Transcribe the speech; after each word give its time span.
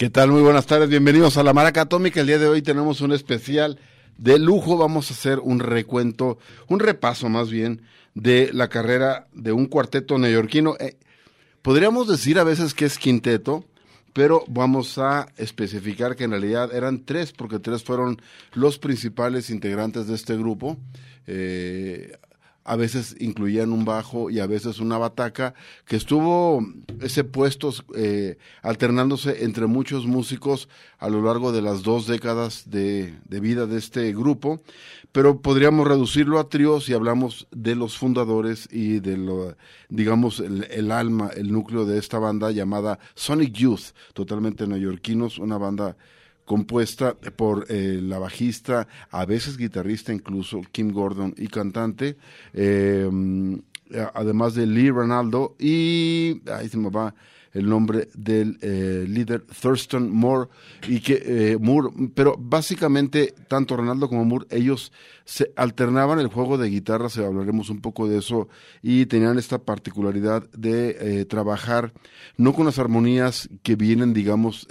¿Qué 0.00 0.08
tal? 0.08 0.30
Muy 0.30 0.40
buenas 0.40 0.66
tardes, 0.66 0.88
bienvenidos 0.88 1.36
a 1.36 1.42
La 1.42 1.52
Maraca 1.52 1.82
Atómica. 1.82 2.22
El 2.22 2.26
día 2.26 2.38
de 2.38 2.48
hoy 2.48 2.62
tenemos 2.62 3.02
un 3.02 3.12
especial 3.12 3.78
de 4.16 4.38
lujo. 4.38 4.78
Vamos 4.78 5.10
a 5.10 5.12
hacer 5.12 5.40
un 5.40 5.60
recuento, 5.60 6.38
un 6.68 6.80
repaso 6.80 7.28
más 7.28 7.50
bien, 7.50 7.82
de 8.14 8.48
la 8.54 8.70
carrera 8.70 9.28
de 9.34 9.52
un 9.52 9.66
cuarteto 9.66 10.16
neoyorquino. 10.16 10.74
Eh, 10.80 10.96
podríamos 11.60 12.08
decir 12.08 12.38
a 12.38 12.44
veces 12.44 12.72
que 12.72 12.86
es 12.86 12.96
quinteto, 12.96 13.66
pero 14.14 14.42
vamos 14.48 14.96
a 14.96 15.28
especificar 15.36 16.16
que 16.16 16.24
en 16.24 16.30
realidad 16.30 16.74
eran 16.74 17.04
tres, 17.04 17.32
porque 17.32 17.58
tres 17.58 17.84
fueron 17.84 18.22
los 18.54 18.78
principales 18.78 19.50
integrantes 19.50 20.06
de 20.06 20.14
este 20.14 20.34
grupo. 20.34 20.78
Eh, 21.26 22.16
a 22.64 22.76
veces 22.76 23.16
incluían 23.18 23.72
un 23.72 23.84
bajo 23.84 24.30
y 24.30 24.40
a 24.40 24.46
veces 24.46 24.80
una 24.80 24.98
bataca, 24.98 25.54
que 25.86 25.96
estuvo 25.96 26.64
ese 27.00 27.24
puesto 27.24 27.72
eh, 27.96 28.36
alternándose 28.62 29.44
entre 29.44 29.66
muchos 29.66 30.06
músicos 30.06 30.68
a 30.98 31.08
lo 31.08 31.22
largo 31.22 31.52
de 31.52 31.62
las 31.62 31.82
dos 31.82 32.06
décadas 32.06 32.70
de, 32.70 33.18
de 33.24 33.40
vida 33.40 33.66
de 33.66 33.78
este 33.78 34.12
grupo, 34.12 34.60
pero 35.12 35.40
podríamos 35.40 35.88
reducirlo 35.88 36.38
a 36.38 36.48
tríos 36.48 36.84
si 36.84 36.92
hablamos 36.92 37.48
de 37.50 37.74
los 37.74 37.98
fundadores 37.98 38.68
y 38.70 39.00
de 39.00 39.16
lo, 39.16 39.56
digamos, 39.88 40.40
el, 40.40 40.64
el 40.70 40.92
alma, 40.92 41.30
el 41.34 41.52
núcleo 41.52 41.86
de 41.86 41.98
esta 41.98 42.18
banda 42.18 42.50
llamada 42.50 42.98
Sonic 43.14 43.52
Youth, 43.54 43.92
totalmente 44.12 44.66
neoyorquinos, 44.66 45.38
una 45.38 45.58
banda 45.58 45.96
compuesta 46.50 47.14
por 47.14 47.66
eh, 47.68 48.00
la 48.02 48.18
bajista, 48.18 48.88
a 49.12 49.24
veces 49.24 49.56
guitarrista 49.56 50.12
incluso, 50.12 50.62
Kim 50.72 50.90
Gordon 50.90 51.32
y 51.36 51.46
cantante, 51.46 52.16
eh, 52.54 53.08
además 54.14 54.56
de 54.56 54.66
Lee 54.66 54.90
Ronaldo 54.90 55.54
y 55.60 56.42
ahí 56.50 56.68
se 56.68 56.76
me 56.76 56.90
va 56.90 57.14
el 57.52 57.68
nombre 57.68 58.08
del 58.14 58.58
eh, 58.62 59.04
líder 59.08 59.42
Thurston 59.42 60.10
Moore 60.10 60.50
y 60.88 61.00
que 61.00 61.22
eh, 61.24 61.58
Moore, 61.60 61.90
pero 62.14 62.36
básicamente 62.38 63.34
tanto 63.48 63.76
Ronaldo 63.76 64.08
como 64.08 64.24
Moore 64.24 64.46
ellos 64.50 64.92
se 65.30 65.52
alternaban 65.54 66.18
el 66.18 66.26
juego 66.26 66.58
de 66.58 66.68
guitarras, 66.68 67.16
hablaremos 67.16 67.70
un 67.70 67.80
poco 67.80 68.08
de 68.08 68.18
eso 68.18 68.48
y 68.82 69.06
tenían 69.06 69.38
esta 69.38 69.58
particularidad 69.58 70.50
de 70.50 70.96
eh, 71.20 71.24
trabajar 71.24 71.92
no 72.36 72.52
con 72.52 72.66
las 72.66 72.80
armonías 72.80 73.48
que 73.62 73.76
vienen 73.76 74.12
digamos 74.12 74.66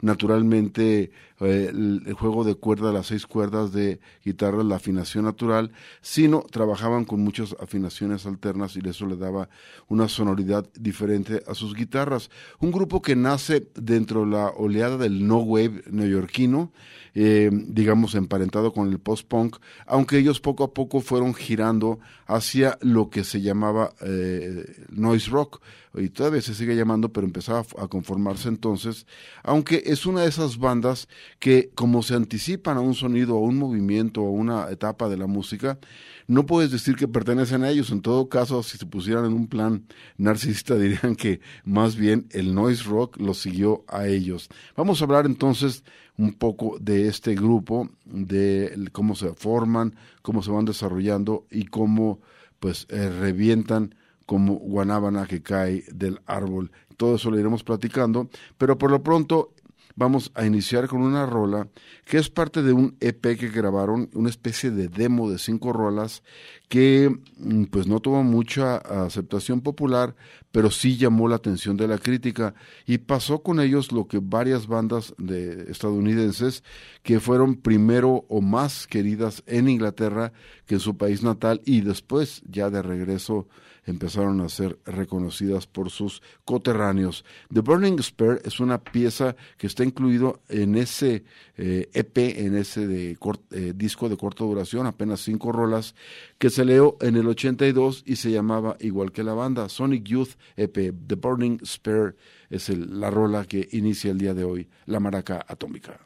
naturalmente 0.00 1.12
el, 1.40 2.02
el, 2.06 2.12
juego 2.14 2.44
de 2.44 2.54
cuerda, 2.54 2.92
las 2.92 3.06
seis 3.06 3.26
cuerdas 3.26 3.72
de 3.72 4.00
guitarra, 4.24 4.62
la 4.62 4.76
afinación 4.76 5.24
natural, 5.24 5.72
sino 6.00 6.42
trabajaban 6.42 7.04
con 7.04 7.20
muchas 7.20 7.54
afinaciones 7.60 8.26
alternas 8.26 8.76
y 8.76 8.88
eso 8.88 9.06
le 9.06 9.16
daba 9.16 9.48
una 9.88 10.08
sonoridad 10.08 10.66
diferente 10.74 11.42
a 11.46 11.54
sus 11.54 11.74
guitarras. 11.74 12.30
Un 12.60 12.72
grupo 12.72 13.02
que 13.02 13.16
nace 13.16 13.68
dentro 13.74 14.24
de 14.24 14.30
la 14.30 14.48
oleada 14.48 14.96
del 14.96 15.26
no 15.26 15.38
wave 15.38 15.82
neoyorquino, 15.90 16.72
eh, 17.14 17.50
digamos 17.52 18.14
emparentado 18.14 18.72
con 18.72 18.88
el 18.88 18.98
post-punk, 18.98 19.56
aunque 19.86 20.18
ellos 20.18 20.40
poco 20.40 20.64
a 20.64 20.72
poco 20.72 21.00
fueron 21.00 21.34
girando 21.34 21.98
hacia 22.26 22.78
lo 22.80 23.10
que 23.10 23.24
se 23.24 23.40
llamaba 23.40 23.92
eh, 24.00 24.64
noise 24.90 25.30
rock, 25.30 25.60
y 25.96 26.08
todavía 26.08 26.42
se 26.42 26.54
sigue 26.54 26.74
llamando, 26.74 27.12
pero 27.12 27.26
empezaba 27.26 27.64
a 27.78 27.86
conformarse 27.86 28.48
entonces, 28.48 29.06
aunque 29.42 29.82
es 29.86 30.06
una 30.06 30.22
de 30.22 30.28
esas 30.28 30.58
bandas 30.58 31.08
que 31.38 31.70
como 31.74 32.02
se 32.02 32.14
anticipan 32.14 32.76
a 32.76 32.80
un 32.80 32.94
sonido, 32.94 33.36
a 33.36 33.40
un 33.40 33.58
movimiento, 33.58 34.22
a 34.22 34.30
una 34.30 34.70
etapa 34.70 35.08
de 35.08 35.16
la 35.16 35.26
música, 35.26 35.78
no 36.26 36.46
puedes 36.46 36.70
decir 36.70 36.96
que 36.96 37.06
pertenecen 37.06 37.62
a 37.62 37.70
ellos. 37.70 37.90
En 37.90 38.00
todo 38.00 38.28
caso, 38.28 38.62
si 38.62 38.78
se 38.78 38.86
pusieran 38.86 39.26
en 39.26 39.34
un 39.34 39.46
plan 39.46 39.84
narcisista, 40.16 40.74
dirían 40.78 41.16
que 41.16 41.40
más 41.64 41.96
bien 41.96 42.26
el 42.30 42.54
noise 42.54 42.84
rock 42.84 43.18
los 43.18 43.38
siguió 43.38 43.84
a 43.88 44.06
ellos. 44.06 44.48
Vamos 44.76 45.00
a 45.00 45.04
hablar 45.04 45.26
entonces 45.26 45.84
un 46.16 46.32
poco 46.34 46.78
de 46.80 47.08
este 47.08 47.34
grupo, 47.34 47.88
de 48.04 48.88
cómo 48.92 49.14
se 49.16 49.32
forman, 49.34 49.96
cómo 50.22 50.42
se 50.42 50.50
van 50.50 50.64
desarrollando 50.64 51.46
y 51.50 51.66
cómo 51.66 52.20
pues 52.64 52.86
eh, 52.88 53.10
revientan 53.10 53.94
como 54.24 54.54
guanábana 54.54 55.26
que 55.26 55.42
cae 55.42 55.84
del 55.92 56.20
árbol. 56.24 56.72
Todo 56.96 57.16
eso 57.16 57.30
lo 57.30 57.38
iremos 57.38 57.62
platicando, 57.62 58.30
pero 58.56 58.78
por 58.78 58.90
lo 58.90 59.02
pronto 59.02 59.52
vamos 59.96 60.32
a 60.34 60.44
iniciar 60.44 60.88
con 60.88 61.02
una 61.02 61.26
rola 61.26 61.68
que 62.04 62.18
es 62.18 62.28
parte 62.28 62.62
de 62.62 62.72
un 62.72 62.96
EP 63.00 63.22
que 63.38 63.48
grabaron, 63.48 64.10
una 64.14 64.28
especie 64.28 64.70
de 64.70 64.88
demo 64.88 65.30
de 65.30 65.38
cinco 65.38 65.72
rolas 65.72 66.22
que 66.68 67.14
mm, 67.36 67.64
pues 67.64 67.86
no 67.86 68.00
tuvo 68.00 68.22
mucha 68.22 68.76
aceptación 68.76 69.60
popular, 69.60 70.16
pero 70.50 70.70
sí 70.70 70.96
llamó 70.96 71.28
la 71.28 71.36
atención 71.36 71.76
de 71.76 71.88
la 71.88 71.98
crítica. 71.98 72.54
Y 72.86 72.98
pasó 72.98 73.42
con 73.42 73.60
ellos 73.60 73.92
lo 73.92 74.06
que 74.06 74.20
varias 74.20 74.66
bandas 74.66 75.14
de 75.18 75.70
estadounidenses 75.70 76.64
que 77.02 77.20
fueron 77.20 77.56
primero 77.56 78.24
o 78.28 78.40
más 78.40 78.86
queridas 78.86 79.42
en 79.46 79.68
Inglaterra 79.68 80.32
que 80.66 80.74
en 80.74 80.80
su 80.80 80.96
país 80.96 81.22
natal 81.22 81.60
y 81.64 81.80
después 81.82 82.42
ya 82.48 82.70
de 82.70 82.82
regreso 82.82 83.48
empezaron 83.86 84.40
a 84.40 84.48
ser 84.48 84.78
reconocidas 84.84 85.66
por 85.66 85.90
sus 85.90 86.22
coterráneos. 86.44 87.24
The 87.52 87.60
Burning 87.60 87.98
Spear 88.02 88.40
es 88.44 88.60
una 88.60 88.78
pieza 88.78 89.36
que 89.56 89.66
está 89.66 89.84
incluido 89.84 90.40
en 90.48 90.74
ese 90.74 91.24
EP, 91.56 92.18
eh, 92.18 92.34
e 92.36 92.46
en 92.46 92.56
ese 92.56 92.86
de 92.86 93.18
eh, 93.50 93.72
disco 93.74 94.08
de 94.08 94.16
corta 94.16 94.44
duración, 94.44 94.86
apenas 94.86 95.20
cinco 95.20 95.52
rolas, 95.52 95.94
que 96.38 96.50
se 96.50 96.64
leó 96.64 96.96
en 97.00 97.16
el 97.16 97.26
82 97.26 98.02
y 98.06 98.16
se 98.16 98.30
llamaba 98.30 98.76
igual 98.80 99.12
que 99.12 99.22
la 99.22 99.34
banda, 99.34 99.68
Sonic 99.68 100.04
Youth 100.04 100.34
EP. 100.56 100.94
The 101.06 101.14
Burning 101.14 101.60
Spear 101.64 102.14
es 102.50 102.68
la 102.68 103.10
rola 103.10 103.44
que 103.44 103.68
inicia 103.72 104.10
el 104.10 104.18
día 104.18 104.34
de 104.34 104.44
hoy, 104.44 104.68
la 104.86 105.00
maraca 105.00 105.44
atómica. 105.46 106.00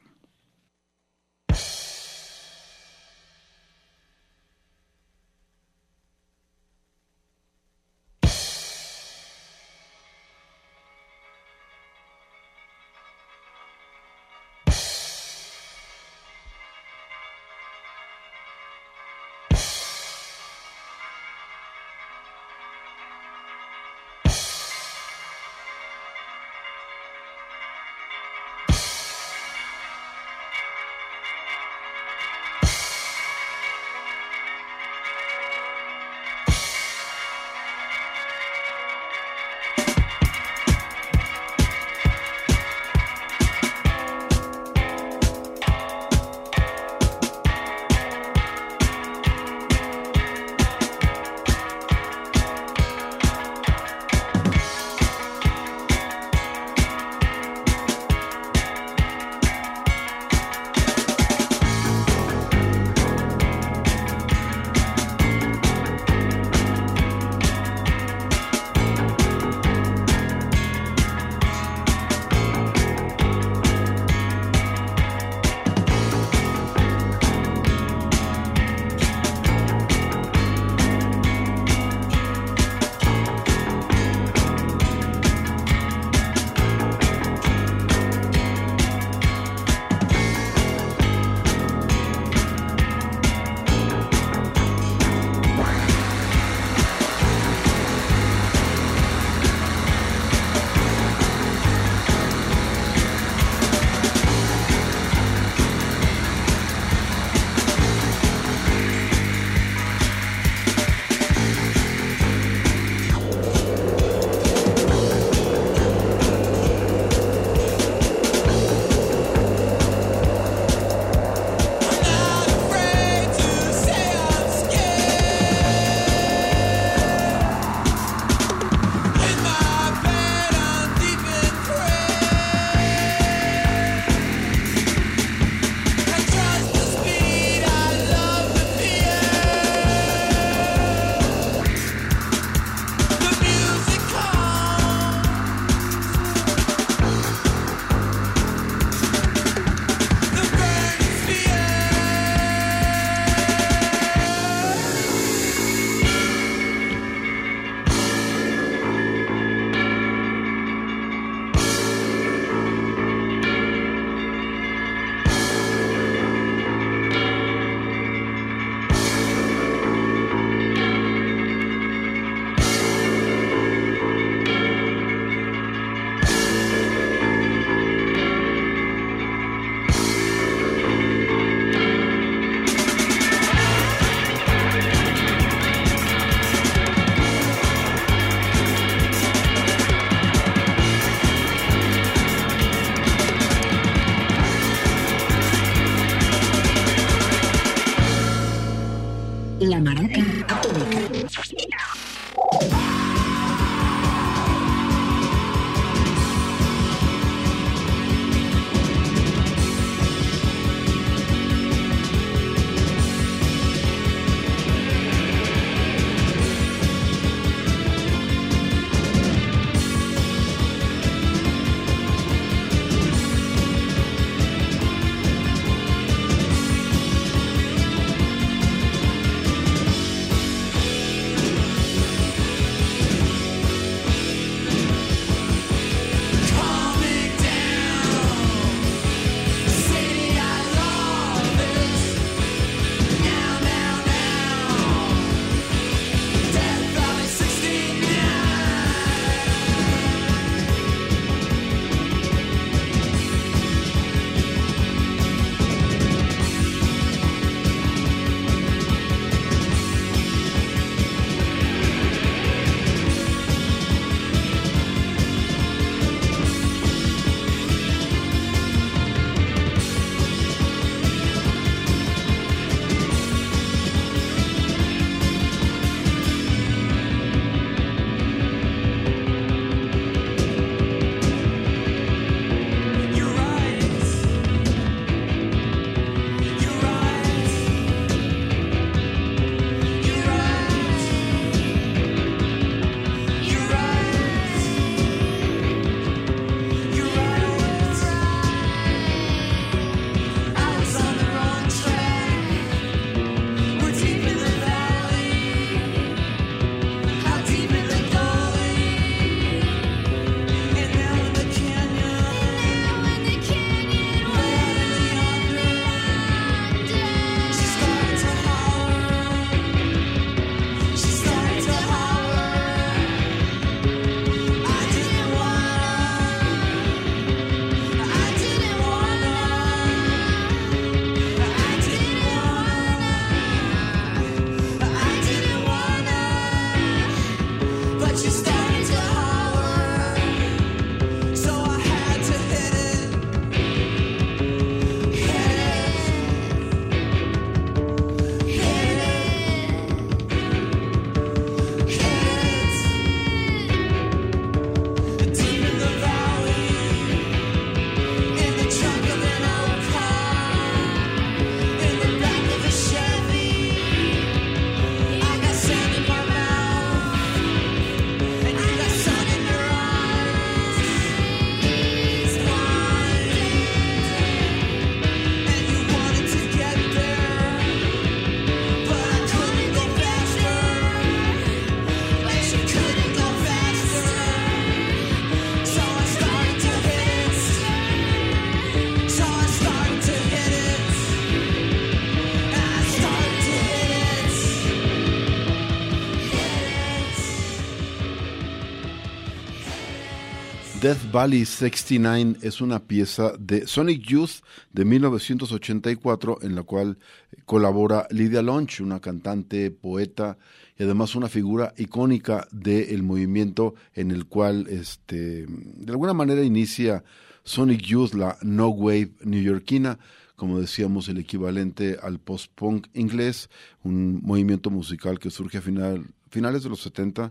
Death 400.89 401.13
Valley 401.13 401.45
69 401.45 402.39
es 402.41 402.63
una 402.63 402.79
pieza 402.79 403.35
de 403.39 403.67
Sonic 403.67 404.07
Youth 404.07 404.41
de 404.73 404.87
1984 404.87 406.39
en 406.41 406.55
la 406.55 406.63
cual 406.63 406.97
colabora 407.45 408.07
Lydia 408.11 408.41
Lunch, 408.41 408.81
una 408.81 408.99
cantante, 408.99 409.71
poeta 409.71 410.39
y 410.79 410.85
además 410.85 411.15
una 411.15 411.29
figura 411.29 411.75
icónica 411.77 412.49
del 412.53 413.03
movimiento 413.03 413.75
en 413.93 414.13
el 414.13 414.25
cual 414.25 414.67
este, 414.71 415.45
de 415.47 415.93
alguna 415.93 416.15
manera 416.15 416.43
inicia 416.43 417.05
Sonic 417.45 417.83
Youth, 417.83 418.15
la 418.15 418.39
no 418.41 418.69
wave 418.69 419.11
neoyorquina, 419.21 419.99
como 420.37 420.59
decíamos, 420.59 421.11
el 421.11 421.19
equivalente 421.19 421.99
al 422.03 422.19
post-punk 422.19 422.87
inglés, 422.95 423.51
un 423.85 424.23
movimiento 424.23 424.71
musical 424.71 425.19
que 425.19 425.29
surge 425.29 425.59
a 425.59 425.61
final, 425.61 426.07
finales 426.31 426.63
de 426.63 426.71
los 426.71 426.81
70 426.81 427.31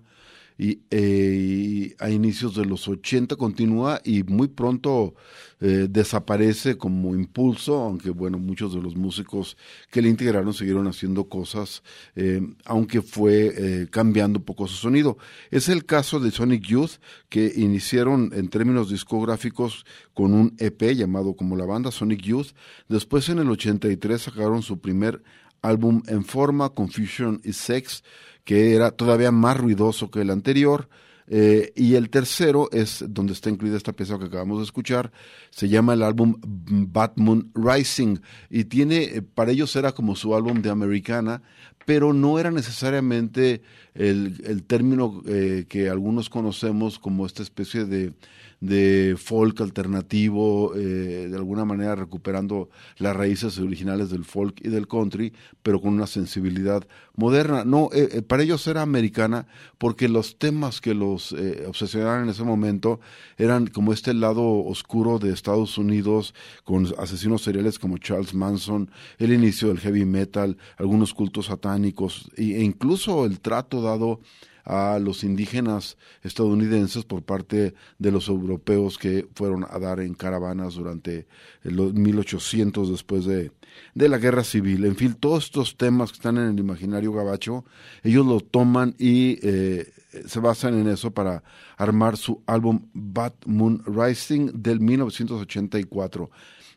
y, 0.58 1.94
a 2.00 2.10
inicios 2.10 2.56
de 2.56 2.66
los 2.66 2.88
80 2.88 3.36
continúa 3.36 4.02
y 4.04 4.24
muy 4.24 4.48
pronto 4.48 5.16
eh, 5.60 5.88
desaparece 5.90 6.78
como 6.78 7.16
impulso, 7.16 7.76
aunque 7.82 8.10
bueno, 8.10 8.38
muchos 8.40 8.74
de 8.74 8.82
los 8.82 8.96
músicos 8.96 9.58
que 9.92 10.02
le 10.02 10.10
integraron 10.10 10.54
siguieron 10.54 10.88
haciendo 10.88 11.26
cosas, 11.30 11.84
eh, 12.16 12.42
aunque 12.66 13.02
fue 13.02 13.54
eh, 13.56 13.88
cambiando 13.90 14.40
un 14.40 14.46
poco 14.46 14.68
su 14.68 14.76
sonido. 14.76 15.18
Es 15.52 15.70
el 15.70 15.86
caso 15.86 16.20
de 16.20 16.32
Sonic 16.32 16.64
Youth, 16.64 17.00
que 17.30 17.54
iniciaron 17.56 18.32
en 18.34 18.50
términos 18.50 18.90
discográficos 18.90 19.86
con 20.14 20.34
un 20.34 20.56
EP 20.60 20.94
llamado 20.94 21.36
como 21.36 21.56
la 21.56 21.66
banda 21.66 21.92
Sonic 21.92 22.22
Youth. 22.22 22.48
Después 22.88 23.30
en 23.30 23.40
el 23.40 23.50
83 23.50 24.22
sacaron 24.22 24.62
su 24.64 24.80
primer 24.80 25.22
álbum 25.62 26.04
en 26.08 26.24
forma, 26.24 26.70
Confusion 26.70 27.42
y 27.44 27.54
Sex, 27.54 28.04
que 28.48 28.74
era 28.74 28.92
todavía 28.92 29.30
más 29.30 29.58
ruidoso 29.58 30.10
que 30.10 30.22
el 30.22 30.30
anterior. 30.30 30.88
Eh, 31.30 31.74
y 31.76 31.96
el 31.96 32.10
tercero 32.10 32.70
es 32.72 33.04
donde 33.10 33.34
está 33.34 33.50
incluida 33.50 33.76
esta 33.76 33.92
pieza 33.92 34.18
que 34.18 34.28
acabamos 34.28 34.60
de 34.60 34.64
escuchar, 34.64 35.12
se 35.50 35.68
llama 35.68 35.94
el 35.94 36.02
álbum 36.02 36.36
Batman 36.42 37.52
Rising 37.54 38.20
y 38.50 38.64
tiene, 38.64 39.04
eh, 39.04 39.22
para 39.22 39.52
ellos 39.52 39.76
era 39.76 39.92
como 39.92 40.16
su 40.16 40.34
álbum 40.34 40.62
de 40.62 40.70
americana, 40.70 41.42
pero 41.86 42.14
no 42.14 42.40
era 42.40 42.50
necesariamente 42.50 43.62
el, 43.98 44.42
el 44.46 44.64
término 44.64 45.22
eh, 45.28 45.66
que 45.68 45.90
algunos 45.90 46.30
conocemos 46.30 47.00
como 47.00 47.26
esta 47.26 47.44
especie 47.44 47.86
de 47.86 48.14
de 48.60 49.16
folk 49.18 49.62
alternativo, 49.62 50.74
eh, 50.76 51.28
de 51.30 51.36
alguna 51.36 51.64
manera 51.64 51.96
recuperando 51.96 52.70
las 52.98 53.16
raíces 53.16 53.60
originales 53.60 54.10
del 54.10 54.26
folk 54.26 54.60
y 54.64 54.70
del 54.70 54.88
country, 54.88 55.34
pero 55.62 55.80
con 55.80 55.94
una 55.94 56.08
sensibilidad 56.08 56.88
moderna. 57.16 57.64
No, 57.66 57.90
eh, 57.94 58.10
eh, 58.12 58.22
para 58.22 58.44
ellos 58.44 58.66
era 58.68 58.82
americana 58.82 59.48
porque 59.78 60.10
los 60.10 60.40
temas 60.40 60.82
que 60.82 60.94
los 60.94 61.36
obsesionaban 61.68 62.24
en 62.24 62.30
ese 62.30 62.44
momento 62.44 63.00
eran 63.38 63.68
como 63.68 63.94
este 63.94 64.14
lado 64.14 64.44
oscuro 64.66 65.20
de 65.20 65.32
Estados 65.32 65.78
Unidos, 65.78 66.34
con 66.64 66.88
asesinos 66.98 67.44
seriales 67.44 67.78
como 67.78 67.98
Charles 67.98 68.34
Manson, 68.34 68.90
el 69.20 69.34
inicio 69.34 69.68
del 69.68 69.80
heavy 69.80 70.06
metal, 70.06 70.58
algunos 70.78 71.14
cultos 71.14 71.48
satánicos 71.48 72.30
e 72.36 72.62
incluso 72.64 73.26
el 73.26 73.40
trato 73.40 73.82
dado 73.88 74.20
a 74.68 75.00
los 75.00 75.24
indígenas 75.24 75.98
estadounidenses 76.24 77.06
por 77.06 77.24
parte 77.24 77.74
de 78.00 78.12
los 78.12 78.28
europeos 78.28 78.98
que 78.98 79.26
fueron 79.34 79.66
a 79.70 79.80
dar 79.80 80.02
en 80.02 80.14
caravanas 80.14 80.76
durante 80.76 81.26
los 81.64 81.94
1800 81.94 82.90
después 82.92 83.24
de, 83.24 83.54
de 83.96 84.10
la 84.10 84.18
guerra 84.18 84.44
civil. 84.44 84.84
En 84.84 84.98
fin, 84.98 85.14
todos 85.14 85.46
estos 85.46 85.78
temas 85.78 86.12
que 86.12 86.18
están 86.18 86.38
en 86.38 86.50
el 86.50 86.60
imaginario 86.60 87.14
gabacho, 87.14 87.64
ellos 88.04 88.26
lo 88.26 88.42
toman 88.42 88.94
y 89.00 89.40
eh, 89.42 89.90
se 90.26 90.40
basan 90.42 90.78
en 90.78 90.90
eso 90.90 91.12
para 91.12 91.44
armar 91.78 92.18
su 92.18 92.44
álbum 92.46 92.88
Bad 92.94 93.36
Moon 93.46 93.82
Rising 93.86 94.52
del 94.54 94.82
1984. 94.82 96.30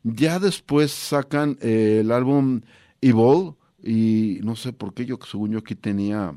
Ya 0.05 0.39
después 0.39 0.93
sacan 0.93 1.59
eh, 1.61 1.99
el 2.03 2.13
álbum 2.13 2.61
Evil 3.01 3.55
y 3.83 4.39
no 4.45 4.55
sé 4.55 4.73
por 4.73 4.95
qué 4.95 5.07
yo 5.07 5.19
según 5.29 5.53
yo 5.53 5.59
aquí 5.59 5.75
tenía 5.75 6.35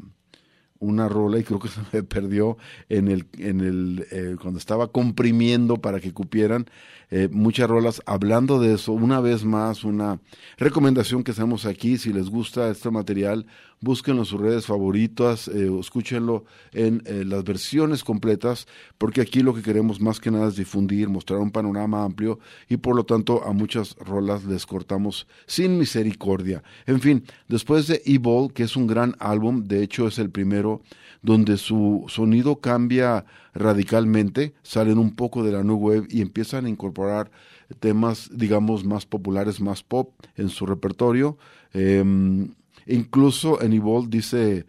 una 0.83 1.07
rola 1.09 1.39
y 1.39 1.43
creo 1.43 1.59
que 1.59 1.67
se 1.69 1.81
me 1.91 2.03
perdió 2.03 2.57
en 2.89 3.07
el, 3.07 3.25
en 3.37 3.61
el 3.61 4.05
eh, 4.11 4.35
cuando 4.41 4.59
estaba 4.59 4.87
comprimiendo 4.89 5.77
para 5.77 5.99
que 5.99 6.13
cupieran 6.13 6.65
eh, 7.09 7.29
muchas 7.31 7.69
rolas 7.69 8.01
hablando 8.05 8.59
de 8.59 8.73
eso. 8.73 8.91
Una 8.91 9.19
vez 9.19 9.45
más, 9.45 9.83
una 9.83 10.19
recomendación 10.57 11.23
que 11.23 11.31
hacemos 11.31 11.65
aquí, 11.65 11.97
si 11.97 12.11
les 12.11 12.29
gusta 12.29 12.69
este 12.69 12.89
material, 12.89 13.45
búsquenlo 13.83 14.21
en 14.21 14.25
sus 14.25 14.39
redes 14.39 14.65
favoritas, 14.65 15.47
eh, 15.49 15.69
escúchenlo 15.79 16.45
en 16.71 17.03
eh, 17.05 17.25
las 17.25 17.43
versiones 17.43 18.03
completas, 18.03 18.65
porque 18.97 19.21
aquí 19.21 19.41
lo 19.41 19.53
que 19.53 19.61
queremos 19.61 19.99
más 19.99 20.19
que 20.19 20.31
nada 20.31 20.47
es 20.47 20.55
difundir, 20.55 21.09
mostrar 21.09 21.39
un 21.39 21.51
panorama 21.51 22.03
amplio 22.03 22.39
y 22.69 22.77
por 22.77 22.95
lo 22.95 23.03
tanto 23.03 23.43
a 23.43 23.51
muchas 23.51 23.95
rolas 23.97 24.45
les 24.45 24.65
cortamos 24.65 25.27
sin 25.45 25.77
misericordia. 25.77 26.63
En 26.85 27.01
fin, 27.01 27.25
después 27.49 27.87
de 27.87 28.01
Evil, 28.05 28.53
que 28.53 28.63
es 28.63 28.77
un 28.77 28.87
gran 28.87 29.15
álbum, 29.19 29.65
de 29.65 29.83
hecho 29.83 30.07
es 30.07 30.17
el 30.17 30.29
primero 30.29 30.81
donde 31.21 31.57
su 31.57 32.05
sonido 32.07 32.61
cambia 32.61 33.25
radicalmente, 33.53 34.53
salen 34.61 34.97
un 34.97 35.15
poco 35.15 35.43
de 35.43 35.51
la 35.51 35.63
new 35.63 35.77
wave 35.77 36.07
y 36.09 36.21
empiezan 36.21 36.65
a 36.65 36.69
incorporar 36.69 37.31
temas, 37.79 38.29
digamos, 38.33 38.85
más 38.85 39.05
populares, 39.05 39.59
más 39.59 39.83
pop 39.83 40.13
en 40.35 40.49
su 40.49 40.65
repertorio. 40.65 41.37
Em, 41.73 42.53
incluso 42.87 43.61
en 43.61 43.73
Evolve 43.73 44.07
dice 44.09 44.65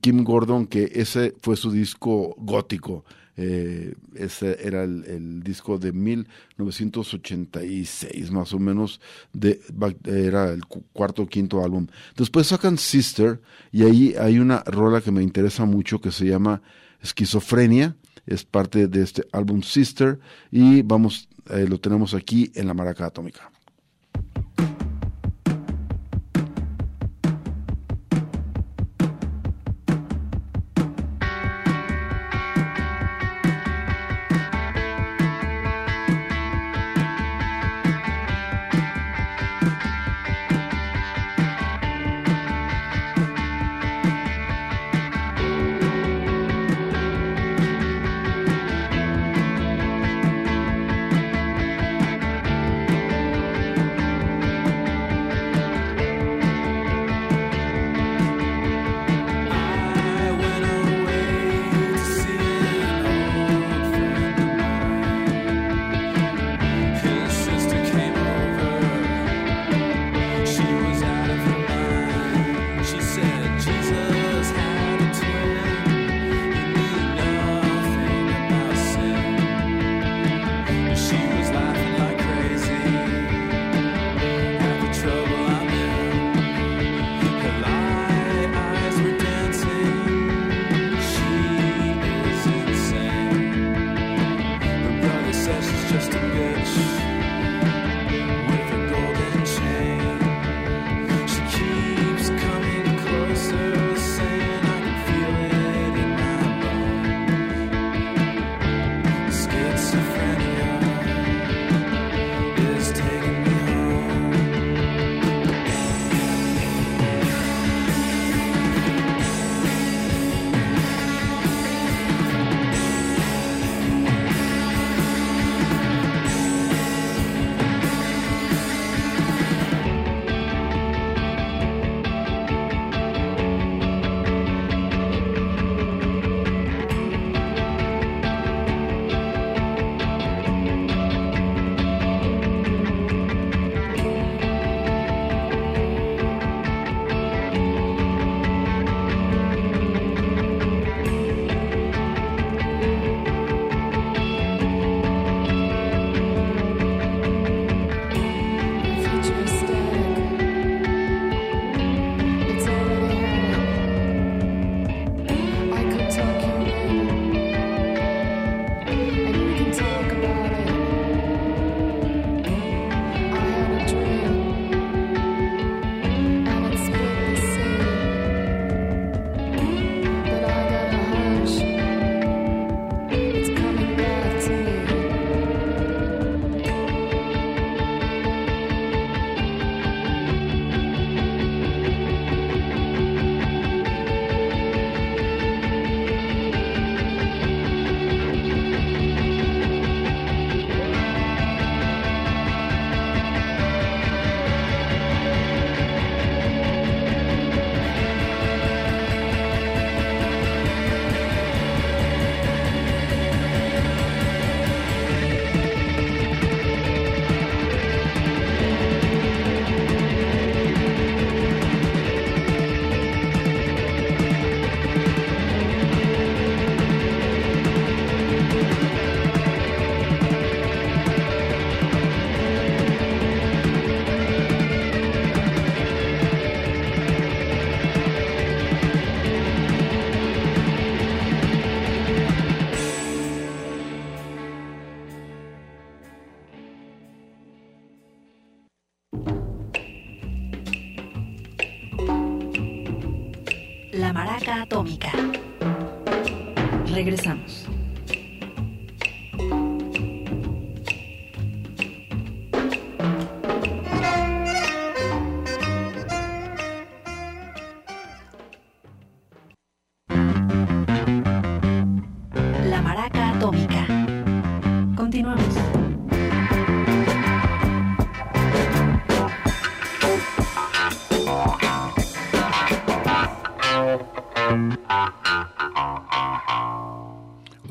Kim 0.00 0.24
Gordon 0.24 0.66
que 0.66 0.90
ese 0.94 1.34
fue 1.40 1.56
su 1.56 1.70
disco 1.70 2.34
gótico. 2.38 3.04
Eh, 3.36 3.94
ese 4.14 4.64
era 4.64 4.84
el, 4.84 5.42
disco 5.42 5.76
de 5.76 5.92
1986 5.92 8.30
más 8.30 8.52
o 8.52 8.60
menos 8.60 9.00
de, 9.32 9.60
era 10.04 10.52
el 10.52 10.64
cuarto 10.64 11.22
o 11.22 11.26
quinto 11.26 11.64
álbum 11.64 11.88
después 12.16 12.46
sacan 12.46 12.78
Sister 12.78 13.40
y 13.72 13.82
ahí 13.82 14.14
hay 14.16 14.38
una 14.38 14.60
rola 14.60 15.00
que 15.00 15.10
me 15.10 15.20
interesa 15.20 15.64
mucho 15.64 16.00
que 16.00 16.12
se 16.12 16.26
llama 16.26 16.62
Esquizofrenia 17.02 17.96
es 18.26 18.44
parte 18.44 18.88
de 18.88 19.02
este 19.02 19.26
álbum 19.32 19.62
Sister 19.62 20.18
y 20.50 20.82
vamos, 20.82 21.28
eh, 21.50 21.66
lo 21.68 21.78
tenemos 21.78 22.14
aquí 22.14 22.50
en 22.54 22.66
la 22.66 22.74
maraca 22.74 23.06
atómica. 23.06 23.50
just 95.94 96.12
a 96.12 96.18
bitch. 96.18 97.03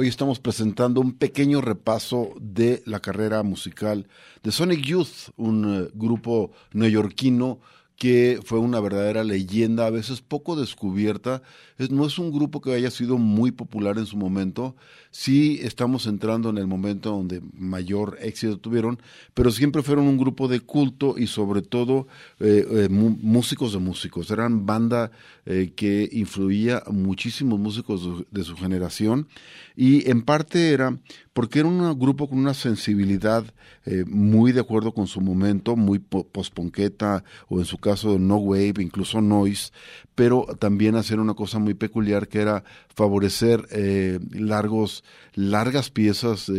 Hoy 0.03 0.09
estamos 0.09 0.41
presentando 0.41 0.99
un 0.99 1.13
pequeño 1.13 1.61
repaso 1.61 2.33
de 2.41 2.83
la 2.85 2.99
carrera 2.99 3.41
musical 3.41 4.05
de 4.43 4.51
Sonic 4.51 4.81
Youth, 4.81 5.31
un 5.37 5.85
eh, 5.85 5.91
grupo 5.93 6.51
neoyorquino 6.73 7.61
que 7.97 8.39
fue 8.43 8.59
una 8.59 8.79
verdadera 8.79 9.23
leyenda, 9.23 9.85
a 9.85 9.91
veces 9.91 10.21
poco 10.21 10.55
descubierta. 10.55 11.41
Es, 11.77 11.91
no 11.91 12.05
es 12.05 12.17
un 12.19 12.31
grupo 12.31 12.61
que 12.61 12.73
haya 12.73 12.91
sido 12.91 13.17
muy 13.17 13.51
popular 13.51 13.97
en 13.97 14.05
su 14.05 14.17
momento, 14.17 14.75
sí 15.11 15.59
estamos 15.61 16.07
entrando 16.07 16.49
en 16.49 16.57
el 16.57 16.67
momento 16.67 17.11
donde 17.11 17.41
mayor 17.53 18.17
éxito 18.21 18.57
tuvieron, 18.57 18.99
pero 19.33 19.51
siempre 19.51 19.83
fueron 19.83 20.07
un 20.07 20.17
grupo 20.17 20.47
de 20.47 20.59
culto 20.59 21.15
y 21.17 21.27
sobre 21.27 21.61
todo 21.61 22.07
eh, 22.39 22.65
eh, 22.69 22.89
músicos 22.89 23.73
de 23.73 23.79
músicos. 23.79 24.31
Eran 24.31 24.65
banda 24.65 25.11
eh, 25.45 25.71
que 25.75 26.09
influía 26.11 26.83
a 26.85 26.91
muchísimos 26.91 27.59
músicos 27.59 28.25
de 28.31 28.43
su 28.43 28.55
generación 28.55 29.27
y 29.75 30.09
en 30.09 30.23
parte 30.23 30.71
era 30.71 30.97
porque 31.33 31.59
era 31.59 31.67
un 31.67 31.97
grupo 31.99 32.29
con 32.29 32.37
una 32.39 32.53
sensibilidad 32.53 33.43
eh, 33.85 34.05
muy 34.07 34.51
de 34.51 34.59
acuerdo 34.61 34.93
con 34.93 35.07
su 35.07 35.19
momento, 35.21 35.75
muy 35.75 35.99
po- 35.99 36.27
posponqueta 36.27 37.23
o 37.49 37.59
en 37.59 37.65
su 37.65 37.77
caso 37.79 38.19
no 38.19 38.37
wave, 38.37 38.73
incluso 38.81 39.21
noise, 39.21 39.71
pero 40.15 40.45
también 40.59 40.95
hacer 40.95 41.19
una 41.19 41.33
cosa 41.33 41.59
muy 41.59 41.73
peculiar 41.73 42.27
que 42.27 42.39
era 42.41 42.63
favorecer 42.95 43.67
eh, 43.71 44.19
largos, 44.31 45.03
largas 45.33 45.89
piezas, 45.89 46.49
eh, 46.49 46.53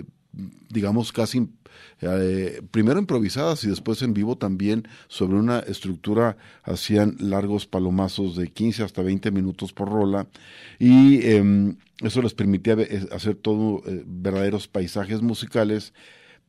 eh, 0.00 0.04
digamos 0.70 1.12
casi 1.12 1.48
primero 2.70 2.98
improvisadas 2.98 3.64
y 3.64 3.68
después 3.68 4.02
en 4.02 4.14
vivo 4.14 4.36
también 4.36 4.86
sobre 5.08 5.38
una 5.38 5.60
estructura 5.60 6.36
hacían 6.62 7.16
largos 7.18 7.66
palomazos 7.66 8.36
de 8.36 8.48
15 8.48 8.82
hasta 8.82 9.02
20 9.02 9.30
minutos 9.30 9.72
por 9.72 9.88
rola. 9.88 10.26
Y 10.78 11.20
eh, 11.22 11.74
eso 12.06 12.22
les 12.22 12.34
permitía 12.34 12.74
eh, 12.74 13.06
hacer 13.12 13.36
todo 13.36 13.82
eh, 13.86 14.02
verdaderos 14.06 14.68
paisajes 14.68 15.22
musicales 15.22 15.92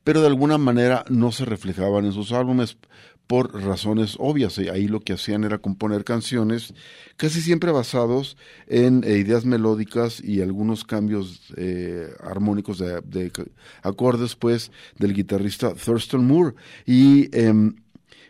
pero 0.06 0.20
de 0.20 0.28
alguna 0.28 0.56
manera 0.56 1.04
no 1.08 1.32
se 1.32 1.44
reflejaban 1.44 2.04
en 2.04 2.12
sus 2.12 2.30
álbumes 2.30 2.78
por 3.26 3.60
razones 3.60 4.14
obvias. 4.20 4.56
Y 4.58 4.68
Ahí 4.68 4.86
lo 4.86 5.00
que 5.00 5.14
hacían 5.14 5.42
era 5.42 5.58
componer 5.58 6.04
canciones 6.04 6.74
casi 7.16 7.40
siempre 7.40 7.72
basados 7.72 8.36
en 8.68 9.02
eh, 9.02 9.18
ideas 9.18 9.44
melódicas 9.44 10.22
y 10.22 10.42
algunos 10.42 10.84
cambios 10.84 11.52
eh, 11.56 12.08
armónicos 12.20 12.78
de, 12.78 13.32
acordes, 13.82 14.36
pues, 14.36 14.70
del 14.96 15.12
guitarrista 15.12 15.74
Thurston 15.74 16.24
Moore. 16.24 16.54
Y 16.86 17.28
em, 17.36 17.74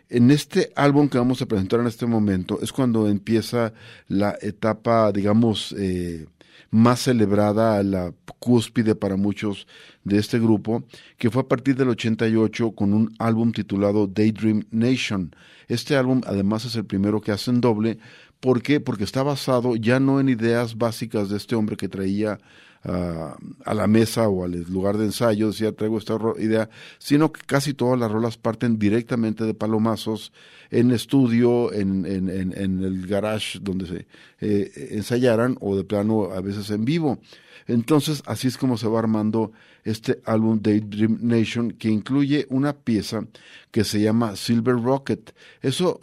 en 0.09 0.31
este 0.31 0.71
álbum 0.75 1.09
que 1.09 1.19
vamos 1.19 1.43
a 1.43 1.45
presentar 1.45 1.79
en 1.79 1.87
este 1.87 2.07
momento 2.07 2.59
es 2.59 2.71
cuando 2.71 3.07
empieza 3.07 3.71
la 4.07 4.35
etapa, 4.41 5.11
digamos, 5.11 5.75
eh, 5.77 6.25
más 6.71 7.01
celebrada, 7.01 7.81
la 7.83 8.13
cúspide 8.39 8.95
para 8.95 9.15
muchos 9.15 9.67
de 10.03 10.17
este 10.17 10.39
grupo, 10.39 10.83
que 11.17 11.29
fue 11.29 11.41
a 11.43 11.47
partir 11.47 11.75
del 11.75 11.89
88 11.89 12.71
con 12.71 12.93
un 12.93 13.13
álbum 13.19 13.51
titulado 13.51 14.07
Daydream 14.07 14.65
Nation. 14.71 15.35
Este 15.67 15.95
álbum 15.95 16.21
además 16.25 16.65
es 16.65 16.75
el 16.75 16.85
primero 16.85 17.21
que 17.21 17.31
hacen 17.31 17.61
doble. 17.61 17.99
¿Por 18.39 18.61
qué? 18.61 18.79
Porque 18.79 19.03
está 19.03 19.23
basado 19.23 19.75
ya 19.75 19.99
no 19.99 20.19
en 20.19 20.29
ideas 20.29 20.77
básicas 20.77 21.29
de 21.29 21.37
este 21.37 21.55
hombre 21.55 21.75
que 21.75 21.89
traía 21.89 22.39
ah, 22.83 23.35
a 23.65 23.73
la 23.73 23.87
mesa 23.87 24.27
o 24.29 24.43
al 24.43 24.63
lugar 24.69 24.97
de 24.97 25.05
ensayo, 25.05 25.47
decía 25.47 25.71
traigo 25.71 25.97
esta 25.97 26.17
idea, 26.39 26.69
sino 26.99 27.31
que 27.31 27.41
casi 27.45 27.73
todas 27.73 27.99
las 27.99 28.11
rolas 28.11 28.37
parten 28.37 28.79
directamente 28.79 29.43
de 29.43 29.53
palomazos 29.53 30.31
en 30.69 30.91
estudio, 30.91 31.71
en, 31.73 32.05
en, 32.05 32.29
en, 32.29 32.53
en 32.57 32.83
el 32.83 33.07
garage 33.07 33.59
donde 33.61 33.85
se 33.87 34.07
eh, 34.41 34.89
ensayaran 34.91 35.57
o 35.61 35.75
de 35.75 35.83
plano 35.83 36.31
a 36.31 36.41
veces 36.41 36.69
en 36.71 36.85
vivo. 36.85 37.19
Entonces, 37.67 38.23
así 38.25 38.47
es 38.47 38.57
como 38.57 38.77
se 38.77 38.87
va 38.87 38.99
armando 38.99 39.51
este 39.89 40.21
álbum 40.25 40.59
Daydream 40.61 41.19
Nation, 41.21 41.71
que 41.71 41.89
incluye 41.89 42.45
una 42.49 42.73
pieza 42.73 43.25
que 43.71 43.83
se 43.83 44.01
llama 44.01 44.35
Silver 44.35 44.75
Rocket. 44.75 45.33
Eso, 45.61 45.99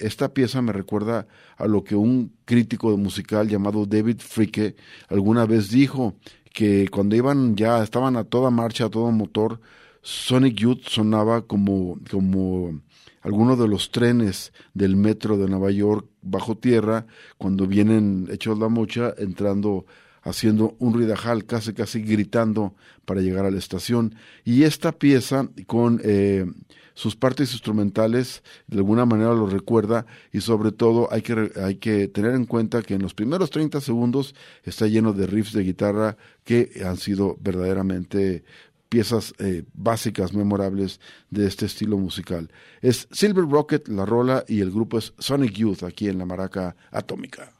esta 0.00 0.34
pieza 0.34 0.62
me 0.62 0.72
recuerda 0.72 1.26
a 1.56 1.66
lo 1.66 1.84
que 1.84 1.94
un 1.94 2.32
crítico 2.44 2.96
musical 2.96 3.48
llamado 3.48 3.86
David 3.86 4.18
Fricke 4.18 4.76
alguna 5.08 5.46
vez 5.46 5.70
dijo, 5.70 6.14
que 6.52 6.88
cuando 6.88 7.16
iban 7.16 7.56
ya, 7.56 7.82
estaban 7.82 8.16
a 8.16 8.24
toda 8.24 8.50
marcha, 8.50 8.86
a 8.86 8.90
todo 8.90 9.10
motor, 9.12 9.60
Sonic 10.02 10.56
Youth 10.56 10.82
sonaba 10.88 11.46
como, 11.46 11.98
como 12.10 12.80
algunos 13.22 13.58
de 13.58 13.68
los 13.68 13.90
trenes 13.90 14.52
del 14.74 14.96
metro 14.96 15.36
de 15.36 15.48
Nueva 15.48 15.70
York 15.70 16.06
bajo 16.22 16.56
tierra, 16.56 17.06
cuando 17.38 17.66
vienen 17.66 18.28
hechos 18.30 18.58
la 18.58 18.68
mocha, 18.68 19.14
entrando, 19.18 19.86
haciendo 20.22 20.76
un 20.78 20.98
ridajal, 20.98 21.44
casi 21.44 21.72
casi 21.72 22.02
gritando 22.02 22.74
para 23.04 23.20
llegar 23.20 23.44
a 23.44 23.50
la 23.50 23.58
estación. 23.58 24.14
Y 24.44 24.64
esta 24.64 24.92
pieza, 24.92 25.48
con 25.66 26.00
eh, 26.04 26.46
sus 26.94 27.16
partes 27.16 27.52
instrumentales, 27.52 28.42
de 28.66 28.78
alguna 28.78 29.06
manera 29.06 29.32
lo 29.32 29.46
recuerda, 29.46 30.06
y 30.32 30.40
sobre 30.40 30.72
todo 30.72 31.08
hay 31.10 31.22
que, 31.22 31.50
hay 31.62 31.76
que 31.76 32.08
tener 32.08 32.34
en 32.34 32.44
cuenta 32.44 32.82
que 32.82 32.94
en 32.94 33.02
los 33.02 33.14
primeros 33.14 33.50
30 33.50 33.80
segundos 33.80 34.34
está 34.64 34.86
lleno 34.86 35.12
de 35.12 35.26
riffs 35.26 35.52
de 35.52 35.62
guitarra 35.62 36.16
que 36.44 36.82
han 36.84 36.96
sido 36.96 37.36
verdaderamente 37.40 38.44
piezas 38.90 39.32
eh, 39.38 39.62
básicas, 39.72 40.34
memorables 40.34 41.00
de 41.30 41.46
este 41.46 41.64
estilo 41.64 41.96
musical. 41.96 42.50
Es 42.82 43.08
Silver 43.12 43.48
Rocket, 43.48 43.88
la 43.88 44.04
rola, 44.04 44.44
y 44.46 44.60
el 44.60 44.70
grupo 44.70 44.98
es 44.98 45.14
Sonic 45.18 45.52
Youth, 45.52 45.84
aquí 45.84 46.08
en 46.08 46.18
la 46.18 46.26
Maraca 46.26 46.76
Atómica. 46.90 47.59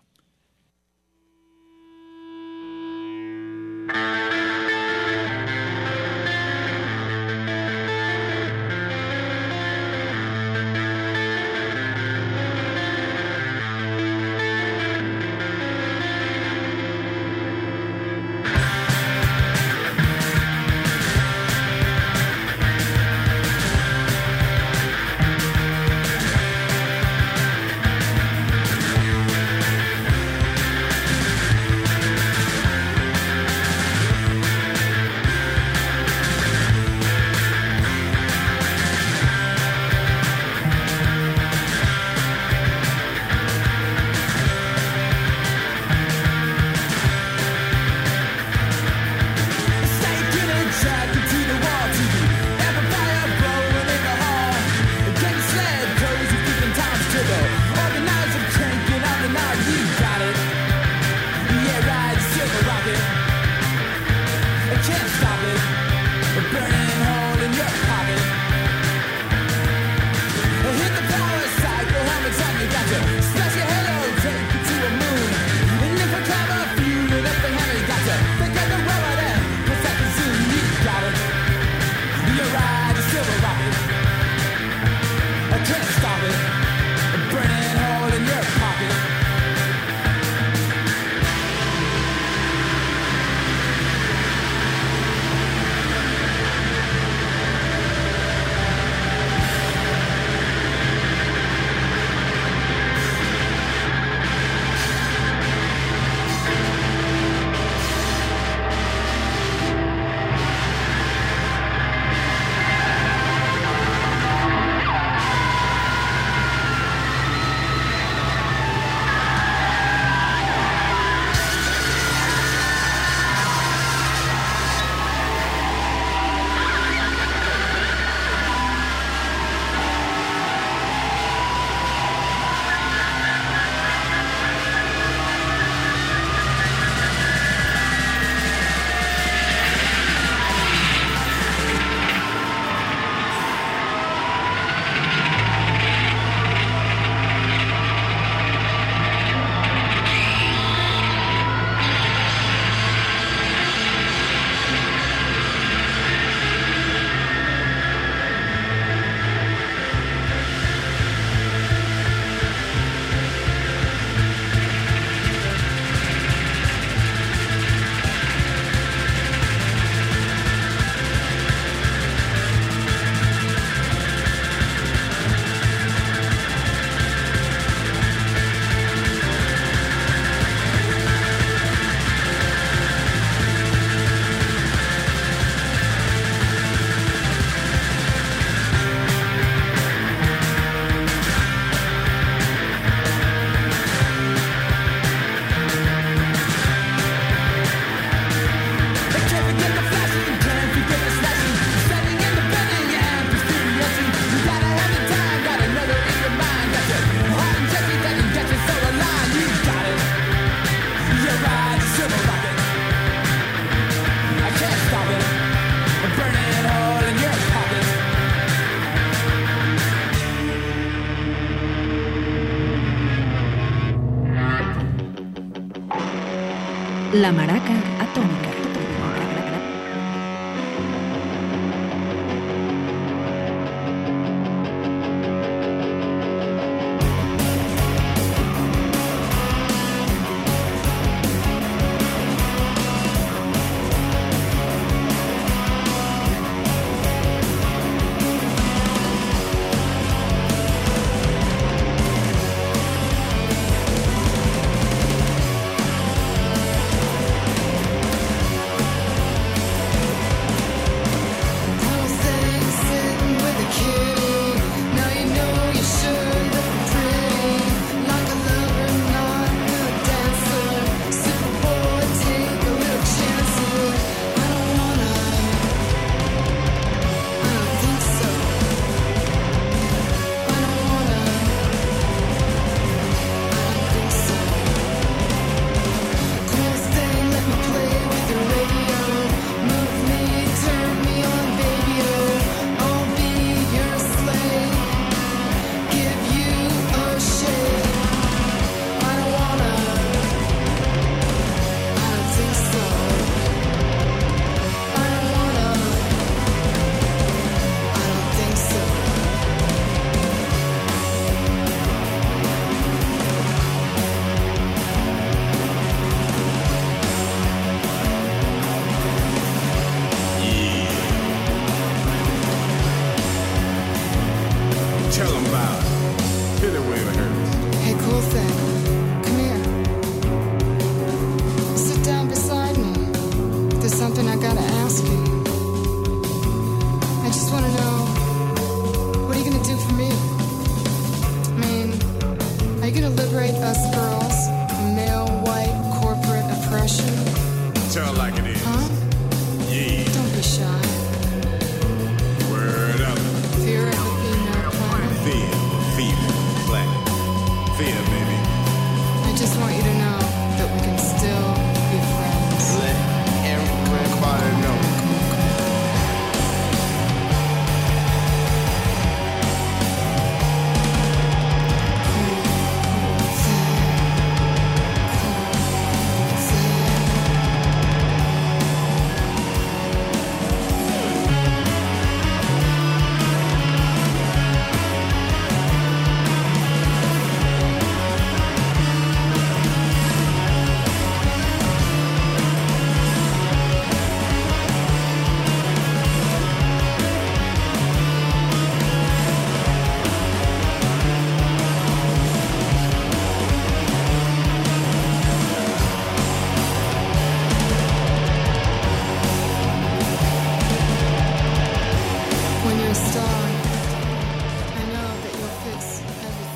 La 227.12 227.32
Maraca 227.32 227.74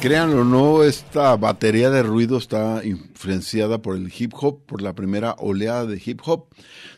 Crean 0.05 0.35
o 0.35 0.45
no, 0.45 0.85
esta 0.85 1.35
batería 1.35 1.89
de 1.89 2.03
ruido 2.03 2.37
está 2.37 2.85
influenciada 2.85 3.81
por 3.81 3.97
el 3.97 4.13
hip 4.15 4.35
hop, 4.39 4.61
por 4.67 4.83
la 4.83 4.95
primera 4.95 5.35
oleada 5.39 5.87
de 5.87 6.03
hip 6.05 6.21
hop. 6.27 6.49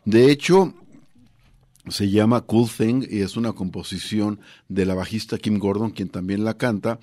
De 0.05 0.29
hecho, 0.29 0.75
se 1.88 2.11
llama 2.11 2.40
Cool 2.40 2.69
Thing 2.69 3.07
y 3.09 3.21
es 3.21 3.37
una 3.37 3.53
composición 3.53 4.40
de 4.69 4.87
la 4.87 4.97
bajista 4.97 5.38
Kim 5.38 5.61
Gordon, 5.61 5.92
quien 5.92 6.09
también 6.09 6.45
la 6.45 6.55
canta, 6.55 6.99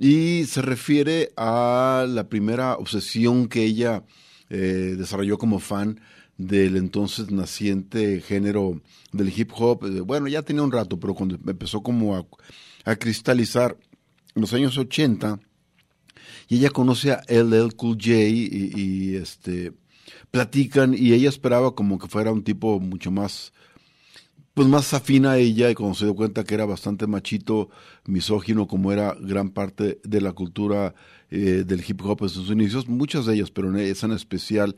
y 0.00 0.46
se 0.46 0.62
refiere 0.62 1.30
a 1.36 2.06
la 2.08 2.28
primera 2.28 2.74
obsesión 2.74 3.46
que 3.46 3.62
ella 3.62 4.02
eh, 4.50 4.96
desarrolló 4.98 5.38
como 5.38 5.60
fan 5.60 6.00
del 6.38 6.76
entonces 6.76 7.30
naciente 7.30 8.20
género 8.20 8.80
del 9.12 9.28
hip 9.28 9.52
hop. 9.54 9.84
Eh, 9.84 10.00
bueno, 10.00 10.26
ya 10.26 10.42
tenía 10.42 10.64
un 10.64 10.72
rato, 10.72 10.98
pero 10.98 11.14
cuando 11.14 11.36
empezó 11.36 11.84
como 11.84 12.16
a 12.16 12.96
cristalizar 12.96 13.76
en 14.36 14.42
los 14.42 14.52
años 14.52 14.78
80 14.78 15.40
y 16.48 16.56
ella 16.56 16.70
conoce 16.70 17.10
a 17.10 17.22
LL 17.28 17.74
Cool 17.74 17.96
J 17.96 18.12
y, 18.12 19.16
este 19.16 19.72
platican 20.30 20.94
y 20.96 21.12
ella 21.12 21.28
esperaba 21.28 21.74
como 21.74 21.98
que 21.98 22.06
fuera 22.06 22.30
un 22.30 22.44
tipo 22.44 22.78
mucho 22.78 23.10
más 23.10 23.52
pues 24.54 24.68
más 24.68 24.94
afín 24.94 25.26
a 25.26 25.36
ella 25.36 25.70
y 25.70 25.74
cuando 25.74 25.94
se 25.94 26.04
dio 26.04 26.14
cuenta 26.14 26.44
que 26.44 26.54
era 26.54 26.64
bastante 26.64 27.06
machito, 27.06 27.68
misógino 28.06 28.66
como 28.66 28.90
era 28.90 29.14
gran 29.20 29.50
parte 29.50 30.00
de 30.02 30.20
la 30.22 30.32
cultura 30.32 30.94
eh, 31.30 31.64
del 31.66 31.84
hip 31.86 32.00
hop 32.02 32.20
en 32.22 32.28
sus 32.30 32.48
inicios, 32.50 32.88
muchas 32.88 33.26
de 33.26 33.34
ellas, 33.34 33.50
pero 33.50 33.76
esa 33.76 34.06
en 34.06 34.12
especial, 34.12 34.76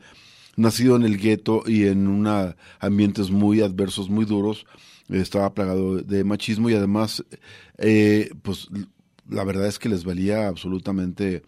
nacido 0.57 0.97
en 0.97 1.03
el 1.03 1.17
gueto 1.17 1.63
y 1.65 1.85
en 1.85 2.07
una 2.07 2.57
ambientes 2.81 3.31
muy 3.31 3.61
adversos, 3.61 4.09
muy 4.09 4.25
duros, 4.25 4.65
estaba 5.07 5.53
plagado 5.53 6.01
de 6.01 6.25
machismo 6.25 6.69
y 6.69 6.73
además, 6.73 7.23
eh, 7.77 8.31
pues 8.41 8.67
la 9.29 9.43
verdad 9.43 9.67
es 9.67 9.79
que 9.79 9.89
les 9.89 10.03
valía 10.03 10.47
absolutamente, 10.47 11.43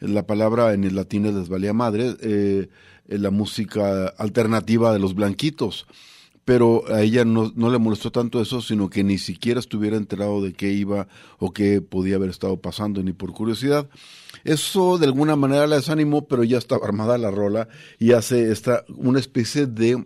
la 0.00 0.26
palabra 0.26 0.74
en 0.74 0.84
el 0.84 0.96
latín 0.96 1.22
les 1.22 1.48
valía 1.48 1.72
madre, 1.72 2.16
eh, 2.20 2.68
la 3.06 3.30
música 3.30 4.06
alternativa 4.06 4.92
de 4.92 4.98
los 4.98 5.14
blanquitos. 5.14 5.86
Pero 6.44 6.82
a 6.92 7.02
ella 7.02 7.24
no, 7.24 7.52
no 7.54 7.70
le 7.70 7.78
molestó 7.78 8.10
tanto 8.10 8.40
eso, 8.40 8.60
sino 8.62 8.88
que 8.88 9.04
ni 9.04 9.18
siquiera 9.18 9.60
estuviera 9.60 9.96
enterado 9.96 10.42
de 10.42 10.52
qué 10.52 10.72
iba 10.72 11.06
o 11.38 11.52
qué 11.52 11.80
podía 11.82 12.16
haber 12.16 12.30
estado 12.30 12.60
pasando, 12.60 13.02
ni 13.02 13.12
por 13.12 13.32
curiosidad. 13.32 13.88
Eso 14.42 14.98
de 14.98 15.06
alguna 15.06 15.36
manera 15.36 15.66
la 15.66 15.76
desanimó, 15.76 16.26
pero 16.26 16.42
ya 16.42 16.58
estaba 16.58 16.86
armada 16.86 17.18
la 17.18 17.30
rola 17.30 17.68
y 17.98 18.12
hace 18.12 18.50
esta, 18.50 18.84
una 18.88 19.20
especie 19.20 19.66
de 19.66 20.04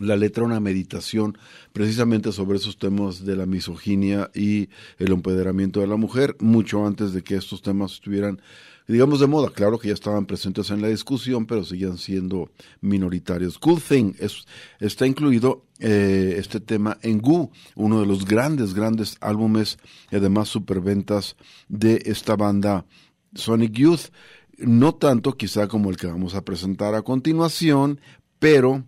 la 0.00 0.16
letra 0.16 0.44
una 0.44 0.60
meditación 0.60 1.36
precisamente 1.72 2.32
sobre 2.32 2.58
esos 2.58 2.78
temas 2.78 3.24
de 3.24 3.36
la 3.36 3.46
misoginia 3.46 4.30
y 4.34 4.68
el 4.98 5.12
empoderamiento 5.12 5.80
de 5.80 5.86
la 5.86 5.96
mujer, 5.96 6.36
mucho 6.40 6.86
antes 6.86 7.12
de 7.12 7.22
que 7.22 7.36
estos 7.36 7.62
temas 7.62 7.94
estuvieran, 7.94 8.40
digamos, 8.88 9.20
de 9.20 9.26
moda. 9.26 9.50
Claro 9.50 9.78
que 9.78 9.88
ya 9.88 9.94
estaban 9.94 10.26
presentes 10.26 10.70
en 10.70 10.80
la 10.80 10.88
discusión, 10.88 11.46
pero 11.46 11.64
seguían 11.64 11.98
siendo 11.98 12.50
minoritarios. 12.80 13.58
Cool 13.58 13.80
Thing 13.80 14.14
es, 14.18 14.46
está 14.80 15.06
incluido 15.06 15.66
eh, 15.78 16.36
este 16.38 16.60
tema 16.60 16.98
en 17.02 17.20
Goo, 17.20 17.50
uno 17.74 18.00
de 18.00 18.06
los 18.06 18.24
grandes, 18.24 18.74
grandes 18.74 19.16
álbumes 19.20 19.78
y 20.10 20.16
además 20.16 20.48
superventas 20.48 21.36
de 21.68 22.02
esta 22.06 22.36
banda 22.36 22.86
Sonic 23.34 23.72
Youth. 23.72 24.10
No 24.58 24.94
tanto 24.94 25.32
quizá 25.32 25.66
como 25.66 25.90
el 25.90 25.96
que 25.96 26.06
vamos 26.06 26.34
a 26.34 26.44
presentar 26.44 26.94
a 26.94 27.02
continuación, 27.02 28.00
pero 28.38 28.84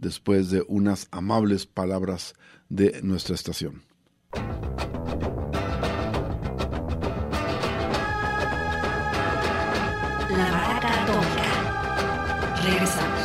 después 0.00 0.50
de 0.50 0.64
unas 0.66 1.06
amables 1.10 1.66
palabras 1.66 2.34
de 2.68 3.00
nuestra 3.02 3.34
estación. 3.34 3.82
La. 10.30 10.70
Regresamos. 12.62 13.20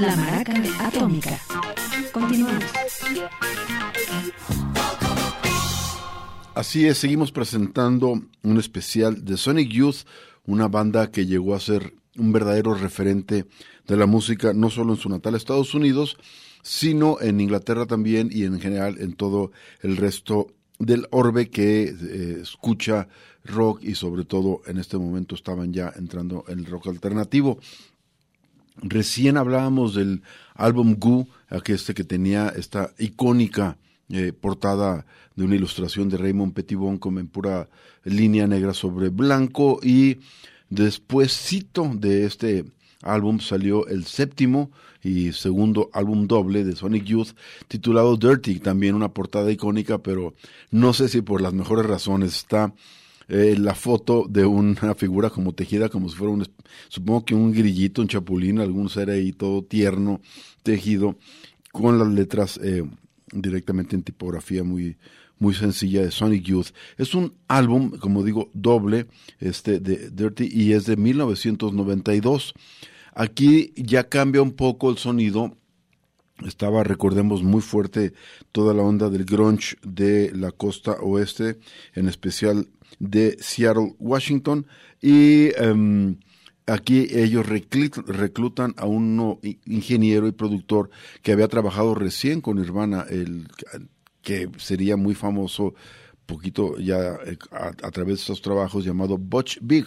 La 0.00 0.31
Atómica. 0.42 1.38
Continuamos. 2.12 2.64
Así 6.56 6.84
es, 6.84 6.98
seguimos 6.98 7.30
presentando 7.30 8.20
un 8.42 8.58
especial 8.58 9.24
de 9.24 9.36
Sonic 9.36 9.70
Youth, 9.70 9.98
una 10.44 10.66
banda 10.66 11.12
que 11.12 11.26
llegó 11.26 11.54
a 11.54 11.60
ser 11.60 11.94
un 12.16 12.32
verdadero 12.32 12.74
referente 12.74 13.46
de 13.86 13.96
la 13.96 14.06
música, 14.06 14.52
no 14.52 14.68
solo 14.68 14.94
en 14.94 14.98
su 14.98 15.08
natal 15.08 15.36
Estados 15.36 15.74
Unidos, 15.74 16.16
sino 16.62 17.20
en 17.20 17.40
Inglaterra 17.40 17.86
también 17.86 18.28
y 18.32 18.42
en 18.42 18.58
general 18.58 18.96
en 18.98 19.12
todo 19.12 19.52
el 19.80 19.96
resto 19.96 20.48
del 20.80 21.06
orbe 21.12 21.50
que 21.50 21.84
eh, 21.84 22.38
escucha 22.42 23.06
rock 23.44 23.80
y 23.84 23.94
sobre 23.94 24.24
todo 24.24 24.62
en 24.66 24.78
este 24.78 24.98
momento 24.98 25.36
estaban 25.36 25.72
ya 25.72 25.92
entrando 25.94 26.44
en 26.48 26.58
el 26.58 26.66
rock 26.66 26.88
alternativo. 26.88 27.60
Recién 28.76 29.36
hablábamos 29.36 29.94
del 29.94 30.22
álbum 30.54 30.96
Goo, 30.98 31.28
este 31.66 31.94
que 31.94 32.04
tenía 32.04 32.48
esta 32.48 32.92
icónica 32.98 33.76
eh, 34.08 34.32
portada 34.32 35.06
de 35.36 35.44
una 35.44 35.56
ilustración 35.56 36.08
de 36.08 36.16
Raymond 36.16 36.54
Petitbon 36.54 36.98
como 36.98 37.20
en 37.20 37.28
pura 37.28 37.68
línea 38.04 38.46
negra 38.46 38.74
sobre 38.74 39.08
blanco 39.08 39.80
y 39.82 40.18
despuéscito 40.70 41.90
de 41.94 42.24
este 42.24 42.64
álbum 43.02 43.40
salió 43.40 43.86
el 43.88 44.04
séptimo 44.04 44.70
y 45.02 45.32
segundo 45.32 45.90
álbum 45.92 46.26
doble 46.26 46.64
de 46.64 46.76
Sonic 46.76 47.04
Youth 47.04 47.30
titulado 47.68 48.16
Dirty, 48.16 48.60
también 48.60 48.94
una 48.94 49.08
portada 49.12 49.50
icónica, 49.50 49.98
pero 49.98 50.34
no 50.70 50.92
sé 50.92 51.08
si 51.08 51.20
por 51.20 51.40
las 51.40 51.52
mejores 51.52 51.86
razones 51.86 52.36
está 52.36 52.72
eh, 53.28 53.56
la 53.58 53.74
foto 53.74 54.26
de 54.28 54.44
una 54.44 54.94
figura 54.96 55.30
como 55.30 55.52
tejida, 55.54 55.88
como 55.88 56.08
si 56.08 56.16
fuera 56.16 56.32
un, 56.32 56.46
supongo 56.88 57.24
que 57.24 57.34
un 57.34 57.52
grillito, 57.52 58.02
un 58.02 58.08
chapulín, 58.08 58.60
algún 58.60 58.88
ser 58.88 59.10
ahí 59.10 59.32
todo 59.32 59.62
tierno, 59.62 60.20
tejido, 60.62 61.16
con 61.72 61.98
las 61.98 62.08
letras 62.08 62.60
eh, 62.62 62.84
directamente 63.32 63.96
en 63.96 64.02
tipografía 64.02 64.62
muy, 64.62 64.96
muy 65.38 65.54
sencilla 65.54 66.02
de 66.02 66.10
Sonic 66.10 66.44
Youth. 66.44 66.68
Es 66.96 67.14
un 67.14 67.34
álbum, 67.48 67.98
como 67.98 68.22
digo, 68.22 68.50
doble, 68.54 69.08
este 69.40 69.80
de 69.80 70.10
Dirty, 70.10 70.48
y 70.50 70.72
es 70.72 70.86
de 70.86 70.96
1992. 70.96 72.54
Aquí 73.14 73.72
ya 73.76 74.08
cambia 74.08 74.40
un 74.40 74.52
poco 74.52 74.90
el 74.90 74.98
sonido. 74.98 75.56
Estaba, 76.46 76.84
recordemos, 76.84 77.42
muy 77.42 77.60
fuerte 77.60 78.12
toda 78.52 78.72
la 78.72 78.82
onda 78.82 79.10
del 79.10 79.24
grunge 79.24 79.76
de 79.82 80.32
la 80.34 80.50
costa 80.50 80.92
oeste, 81.00 81.58
en 81.94 82.08
especial 82.08 82.68
de 82.98 83.36
Seattle, 83.40 83.94
Washington, 83.98 84.66
y 85.00 85.50
em, 85.56 86.16
aquí 86.66 87.06
ellos 87.10 87.46
reclutan 87.46 88.74
a 88.76 88.86
un 88.86 89.38
ingeniero 89.66 90.26
y 90.28 90.32
productor 90.32 90.90
que 91.22 91.32
había 91.32 91.48
trabajado 91.48 91.94
recién 91.94 92.40
con 92.40 92.56
Nirvana, 92.56 93.04
el 93.08 93.48
que 94.22 94.48
sería 94.58 94.96
muy 94.96 95.14
famoso 95.14 95.74
poquito 96.26 96.78
ya 96.78 97.18
eh, 97.26 97.36
a, 97.50 97.90
través 97.90 98.16
de 98.16 98.20
estos 98.20 98.42
trabajos 98.42 98.84
llamado 98.84 99.18
Butch 99.18 99.58
Big. 99.60 99.86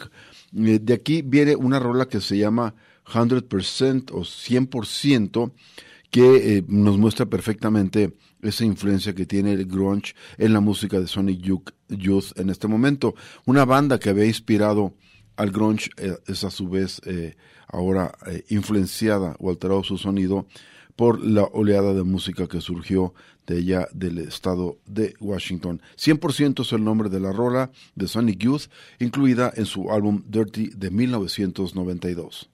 Eh, 0.56 0.80
de 0.82 0.94
aquí 0.94 1.22
viene 1.22 1.56
una 1.56 1.80
rola 1.80 2.08
que 2.08 2.22
se 2.22 2.38
llama 2.38 2.76
100% 3.06 4.12
o 4.12 4.22
100% 4.22 5.52
que 6.12 6.58
eh, 6.58 6.64
nos 6.68 6.98
muestra 6.98 7.26
perfectamente 7.26 8.14
esa 8.48 8.66
influencia 8.66 9.14
que 9.14 9.26
tiene 9.26 9.54
el 9.54 9.66
grunge 9.66 10.16
en 10.38 10.54
la 10.54 10.60
música 10.60 11.00
de 11.00 11.08
Sonic 11.08 11.42
Youth 11.90 12.32
en 12.36 12.50
este 12.50 12.68
momento. 12.68 13.16
Una 13.46 13.66
banda 13.66 14.00
que 14.00 14.10
había 14.10 14.26
inspirado 14.26 14.94
al 15.38 15.52
grunge 15.52 15.90
eh, 15.98 16.18
es 16.28 16.44
a 16.44 16.52
su 16.52 16.70
vez 16.70 17.02
eh, 17.06 17.36
ahora 17.68 18.16
influenciada 18.50 19.36
o 19.40 19.50
alterado 19.50 19.84
su 19.84 19.98
sonido 19.98 20.48
por 20.96 21.24
la 21.24 21.44
oleada 21.44 21.94
de 21.94 22.04
música 22.04 22.48
que 22.48 22.62
surgió 22.62 23.14
de 23.46 23.58
allá 23.58 23.88
del 23.94 24.20
estado 24.20 24.78
de 24.86 25.14
Washington. 25.20 25.82
100% 25.98 26.62
es 26.62 26.72
el 26.74 26.84
nombre 26.84 27.10
de 27.10 27.20
la 27.20 27.32
rola 27.32 27.72
de 27.96 28.08
Sonic 28.08 28.40
Youth, 28.40 28.64
incluida 29.00 29.52
en 29.56 29.66
su 29.66 29.92
álbum 29.92 30.24
Dirty 30.28 30.70
de 30.76 30.90
1992. 30.90 32.50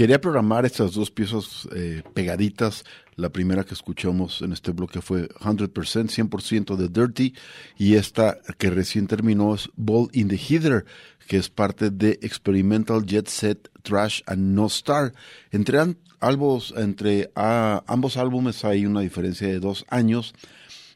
Quería 0.00 0.18
programar 0.18 0.64
estas 0.64 0.94
dos 0.94 1.10
piezas 1.10 1.68
eh, 1.76 2.02
pegaditas. 2.14 2.86
La 3.16 3.28
primera 3.28 3.64
que 3.64 3.74
escuchamos 3.74 4.40
en 4.40 4.54
este 4.54 4.70
bloque 4.70 5.02
fue 5.02 5.28
100%, 5.28 6.30
100% 6.30 6.76
de 6.76 6.88
Dirty. 6.88 7.34
Y 7.76 7.96
esta 7.96 8.38
que 8.56 8.70
recién 8.70 9.06
terminó 9.06 9.54
es 9.54 9.68
Ball 9.76 10.08
in 10.14 10.28
the 10.28 10.38
Heather, 10.38 10.86
que 11.28 11.36
es 11.36 11.50
parte 11.50 11.90
de 11.90 12.18
Experimental 12.22 13.04
Jet 13.04 13.28
Set 13.28 13.68
Trash 13.82 14.22
and 14.24 14.54
No 14.54 14.68
Star. 14.68 15.12
Entre, 15.50 15.78
albos, 16.18 16.72
entre 16.78 17.30
ambos 17.34 18.16
álbumes 18.16 18.64
hay 18.64 18.86
una 18.86 19.02
diferencia 19.02 19.48
de 19.48 19.60
dos 19.60 19.84
años 19.90 20.32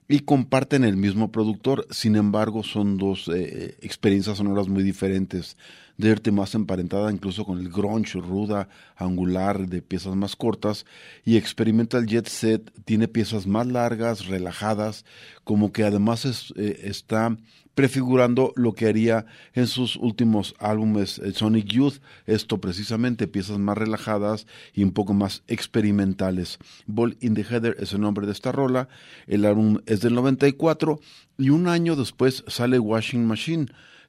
y 0.09 0.21
comparten 0.21 0.83
el 0.83 0.97
mismo 0.97 1.31
productor, 1.31 1.87
sin 1.91 2.17
embargo 2.17 2.63
son 2.63 2.97
dos 2.97 3.29
eh, 3.29 3.77
experiencias 3.83 4.39
sonoras 4.39 4.69
muy 4.69 4.83
diferentes. 4.83 5.59
Dirty 5.97 6.31
más 6.31 6.55
emparentada 6.55 7.13
incluso 7.13 7.45
con 7.45 7.59
el 7.59 7.69
grunge 7.69 8.19
ruda, 8.21 8.69
angular, 8.97 9.69
de 9.69 9.83
piezas 9.83 10.17
más 10.17 10.37
cortas, 10.37 10.87
y 11.25 11.37
Experimental 11.37 12.07
Jet 12.07 12.29
Set 12.29 12.73
tiene 12.85 13.09
piezas 13.09 13.47
más 13.47 13.67
largas, 13.67 14.27
relajadas, 14.27 15.05
como 15.45 15.73
que 15.73 15.85
además 15.85 16.25
es, 16.25 16.53
eh, 16.57 16.81
está 16.85 17.37
prefigurando 17.75 18.53
lo 18.57 18.73
que 18.73 18.87
haría 18.87 19.27
en 19.53 19.67
sus 19.67 19.97
últimos 19.97 20.55
álbumes 20.59 21.19
eh, 21.19 21.33
Sonic 21.33 21.67
Youth, 21.67 22.01
esto 22.27 22.61
precisamente, 22.61 23.27
piezas 23.27 23.59
más 23.59 23.77
relajadas 23.77 24.47
y 24.73 24.85
un 24.85 24.93
poco 24.93 25.13
más 25.15 25.43
experimentales. 25.49 26.59
Ball 26.87 27.17
in 27.21 27.35
the 27.35 27.45
Heather 27.45 27.77
es 27.79 27.93
el 27.93 28.01
nombre 28.01 28.27
de 28.27 28.33
esta 28.33 28.53
rola, 28.53 28.89
el 29.27 29.45
álbum 29.45 29.79
es 29.87 30.01
del 30.01 30.15
94 30.15 31.01
y 31.39 31.51
un 31.51 31.69
año 31.69 31.97
después 31.97 32.45
sale 32.47 32.79
Washing 32.79 33.27
Machine, 33.27 33.67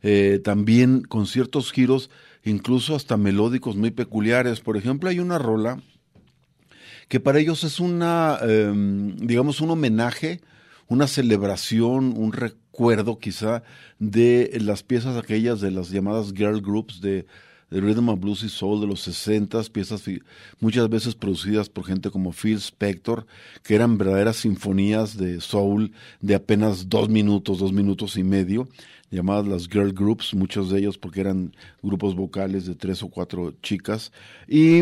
eh, 0.07 0.39
también 0.43 1.01
con 1.01 1.25
ciertos 1.25 1.71
giros, 1.71 2.11
incluso 2.43 2.95
hasta 2.95 3.17
melódicos 3.17 3.75
muy 3.75 3.89
peculiares. 3.89 4.59
Por 4.61 4.77
ejemplo, 4.77 5.09
hay 5.09 5.17
una 5.17 5.39
rola 5.39 5.81
que 7.07 7.19
para 7.19 7.39
ellos 7.39 7.63
es 7.63 7.79
una, 7.79 8.37
eh, 8.43 8.71
digamos, 9.17 9.61
un 9.61 9.71
homenaje, 9.71 10.41
una 10.87 11.07
celebración, 11.07 12.13
un 12.15 12.33
recuerdo 12.33 13.17
quizá 13.17 13.63
de 13.97 14.55
las 14.61 14.83
piezas 14.83 15.17
aquellas 15.17 15.59
de 15.59 15.71
las 15.71 15.89
llamadas 15.89 16.33
girl 16.35 16.61
groups 16.61 17.01
de, 17.01 17.25
de 17.71 17.81
Rhythm 17.81 18.09
and 18.09 18.21
Blues 18.21 18.43
y 18.43 18.49
Soul 18.49 18.81
de 18.81 18.87
los 18.87 19.01
60, 19.01 19.63
piezas 19.71 20.03
muchas 20.59 20.87
veces 20.87 21.15
producidas 21.15 21.67
por 21.67 21.83
gente 21.83 22.11
como 22.11 22.31
Phil 22.31 22.57
Spector, 22.57 23.25
que 23.63 23.73
eran 23.73 23.97
verdaderas 23.97 24.37
sinfonías 24.37 25.17
de 25.17 25.41
soul 25.41 25.93
de 26.21 26.35
apenas 26.35 26.89
dos 26.89 27.09
minutos, 27.09 27.57
dos 27.57 27.73
minutos 27.73 28.17
y 28.17 28.23
medio, 28.23 28.67
llamadas 29.11 29.47
las 29.47 29.67
girl 29.69 29.93
groups, 29.93 30.33
muchos 30.33 30.69
de 30.69 30.79
ellos 30.79 30.97
porque 30.97 31.21
eran 31.21 31.55
grupos 31.81 32.15
vocales 32.15 32.65
de 32.65 32.75
tres 32.75 33.03
o 33.03 33.09
cuatro 33.09 33.53
chicas. 33.61 34.11
Y 34.47 34.79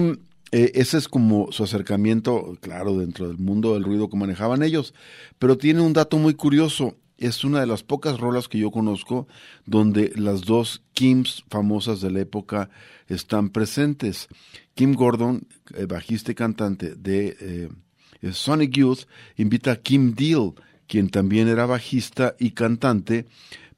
eh, 0.52 0.72
ese 0.76 0.98
es 0.98 1.08
como 1.08 1.52
su 1.52 1.64
acercamiento, 1.64 2.58
claro, 2.62 2.98
dentro 2.98 3.28
del 3.28 3.40
mundo 3.40 3.74
del 3.74 3.84
ruido 3.84 4.10
que 4.10 4.18
manejaban 4.18 4.62
ellos. 4.62 4.94
Pero 5.40 5.58
tiene 5.58 5.82
un 5.82 5.94
dato 5.94 6.18
muy 6.18 6.36
curioso. 6.36 6.96
Es 7.18 7.44
una 7.44 7.60
de 7.60 7.68
las 7.68 7.84
pocas 7.84 8.20
rolas 8.20 8.48
que 8.48 8.60
yo 8.60 8.70
conozco 8.70 9.28
donde 9.66 10.12
las 10.16 10.42
dos 10.42 10.84
Kims 10.94 11.44
famosas 11.50 12.02
de 12.02 12.12
la 12.12 12.20
época 12.20 12.70
están 13.08 13.50
presentes. 13.50 14.28
Kim 14.76 14.94
Gordon, 14.94 15.48
eh, 15.76 15.86
bajista 15.86 16.32
y 16.32 16.36
cantante 16.36 16.96
de 16.96 17.36
eh, 17.40 18.32
Sonic 18.32 18.72
Youth, 18.72 19.06
invita 19.38 19.72
a 19.72 19.76
Kim 19.78 20.14
Deal, 20.14 20.54
quien 20.88 21.10
también 21.10 21.48
era 21.48 21.66
bajista 21.66 22.36
y 22.40 22.52
cantante, 22.52 23.26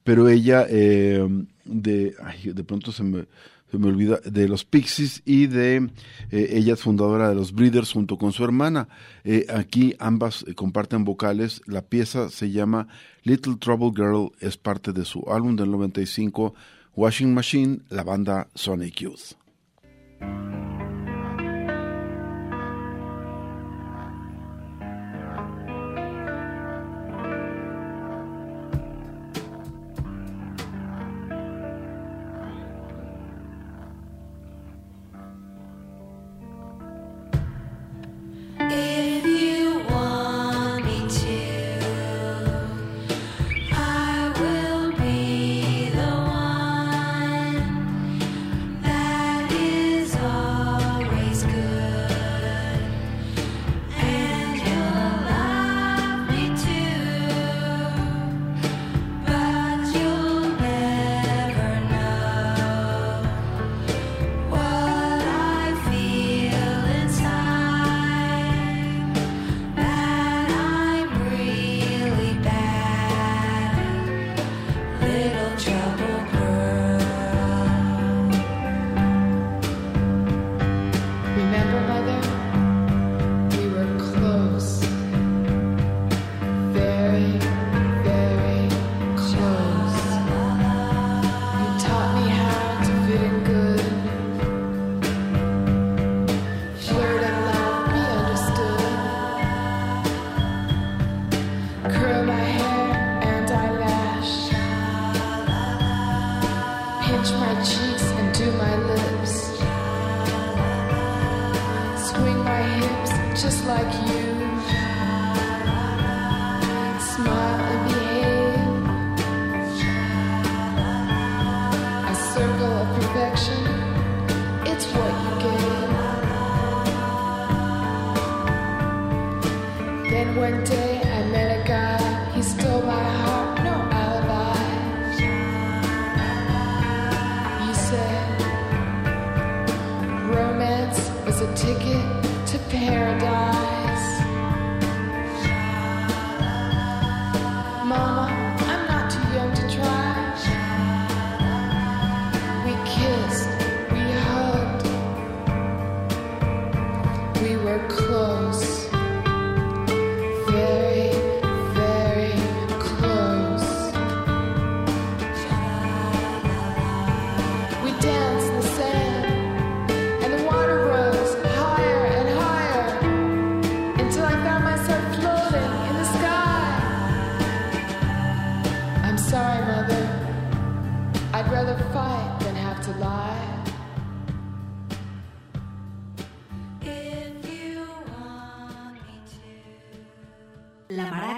pero 0.06 0.30
ella 0.30 0.66
eh, 0.70 1.28
de, 1.66 2.16
de 2.44 2.64
pronto 2.64 2.94
se 2.94 3.04
me, 3.04 3.26
se 3.72 3.80
me 3.80 3.88
olvida, 3.88 4.20
de 4.24 4.48
los 4.48 4.64
Pixies 4.64 5.24
y 5.26 5.48
de, 5.48 5.90
eh, 6.32 6.50
ella 6.52 6.76
es 6.76 6.82
fundadora 6.82 7.28
de 7.28 7.36
los 7.36 7.52
Breeders 7.54 7.92
junto 7.92 8.18
con 8.18 8.32
su 8.32 8.44
hermana. 8.44 8.88
Eh, 9.24 9.48
aquí 9.50 9.96
ambas 9.98 10.46
eh, 10.48 10.54
comparten 10.54 11.04
vocales, 11.04 11.64
la 11.66 11.82
pieza 11.82 12.30
se 12.30 12.52
llama 12.52 12.88
Little 13.24 13.56
Trouble 13.60 13.92
Girl, 13.96 14.32
es 14.40 14.58
parte 14.58 14.94
de 14.94 15.06
su 15.06 15.24
álbum 15.28 15.56
del 15.56 15.72
95, 15.72 16.54
Washing 16.96 17.34
Machine, 17.34 17.80
la 17.90 18.04
banda 18.04 18.48
Sonic 18.54 19.02
Youth. 19.02 19.34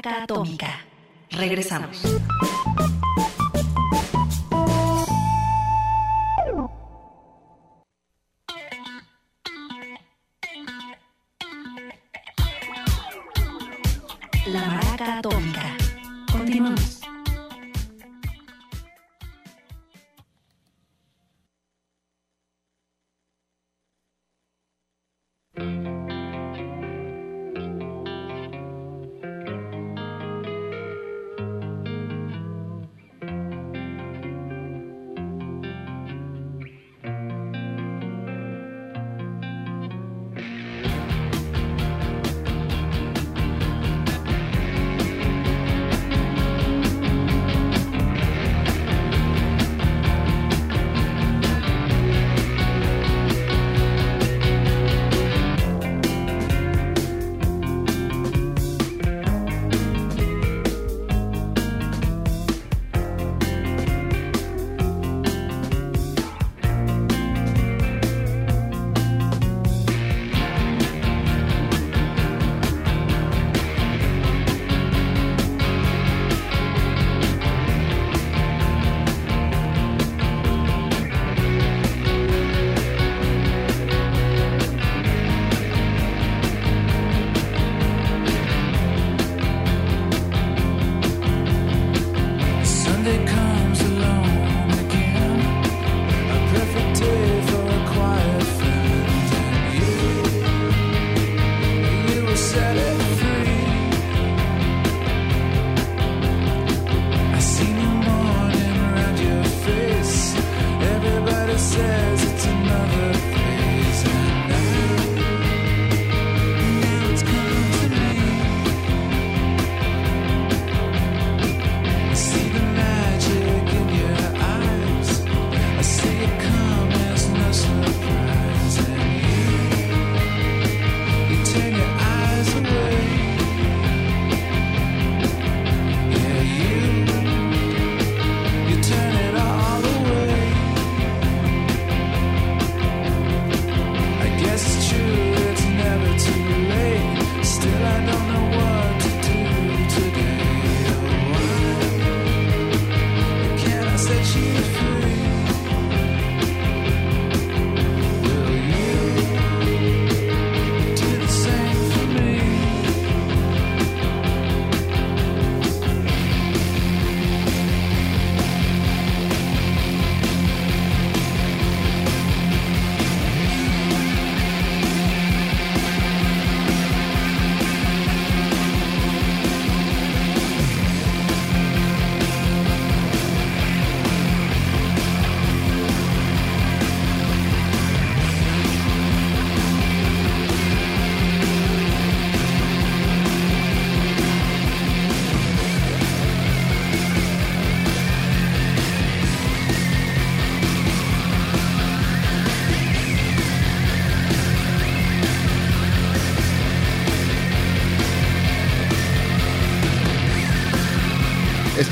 Atómica. 0.06 0.86
Regresamos. 1.32 2.04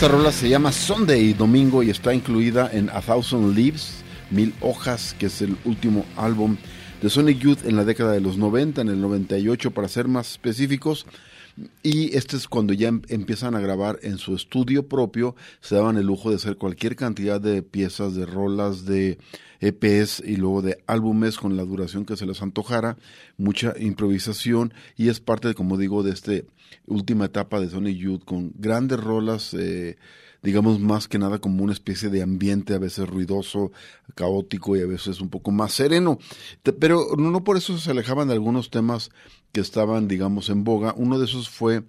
Esta 0.06 0.18
rola 0.18 0.32
se 0.32 0.47
llama 0.47 0.72
Sunday, 0.72 1.34
domingo, 1.34 1.82
y 1.82 1.89
está 1.89 2.14
incluida 2.14 2.70
en 2.72 2.91
A 2.91 3.01
Thousand 3.01 3.58
Leaves, 3.58 4.03
Mil 4.30 4.53
Hojas, 4.62 5.16
que 5.18 5.26
es 5.26 5.41
el 5.41 5.58
último 5.66 6.06
álbum 6.16 6.58
de 7.01 7.10
Sonic 7.10 7.39
Youth 7.39 7.66
en 7.66 7.76
la 7.76 7.86
década 7.86 8.12
de 8.12 8.22
los 8.22 8.38
90, 8.38 8.82
en 8.82 8.89
el 8.89 9.01
98 9.01 9.72
para 9.72 9.88
ser 9.88 10.08
más 10.08 10.34
específicos. 10.34 11.08
Y 11.82 12.16
este 12.16 12.38
es 12.38 12.47
cuando 12.47 12.72
ya 12.74 12.89
em- 12.89 13.01
empiezan 13.08 13.56
a 13.56 13.60
grabar 13.60 13.97
en 14.03 14.20
su 14.20 14.36
estudio 14.36 14.88
propio, 14.88 15.36
se 15.60 15.74
daban 15.74 15.97
el 15.97 16.06
lujo 16.06 16.30
de 16.30 16.36
hacer 16.36 16.58
cualquier 16.58 16.95
cantidad 16.95 17.41
de 17.41 17.64
piezas, 17.64 18.14
de 18.14 18.28
rolas, 18.28 18.86
de 18.86 19.18
EPs 19.60 20.22
y 20.24 20.36
luego 20.36 20.62
de 20.62 20.84
álbumes 20.86 21.38
con 21.38 21.58
la 21.58 21.64
duración 21.64 22.06
que 22.06 22.16
se 22.16 22.28
les 22.28 22.43
antojara, 22.43 22.97
mucha 23.38 23.74
improvisación 23.80 24.72
y 24.97 25.10
es 25.10 25.20
parte, 25.20 25.56
como 25.56 25.78
digo, 25.78 26.03
de 26.03 26.12
esta 26.12 26.34
última 26.86 27.26
etapa 27.26 27.59
de 27.59 27.69
Sonic 27.69 27.97
Youth 27.97 28.23
con 28.26 28.53
grandes 28.55 28.99
rolas, 28.99 29.53
eh, 29.53 29.97
digamos 30.43 30.80
más 30.80 31.07
que 31.07 31.17
nada 31.17 31.39
como 31.39 31.63
una 31.63 31.73
especie 31.73 32.09
de 32.09 32.21
ambiente 32.21 32.73
a 32.73 32.80
veces 32.80 33.07
ruidoso, 33.07 33.71
caótico 34.13 34.76
y 34.76 34.82
a 34.82 34.86
veces 34.86 35.21
un 35.21 35.30
poco 35.30 35.51
más 35.51 35.73
sereno. 35.73 36.19
Pero 36.80 37.07
no, 37.17 37.32
no 37.32 37.43
por 37.43 37.57
eso 37.57 37.78
se 37.78 37.91
alejaban 37.91 38.28
de 38.28 38.34
algunos 38.34 38.69
temas 38.69 39.09
que 39.51 39.61
estaban, 39.61 40.07
digamos, 40.07 40.49
en 40.49 40.63
boga. 40.63 40.93
Uno 40.97 41.17
de 41.17 41.26
esos 41.26 41.49
fue 41.49 41.84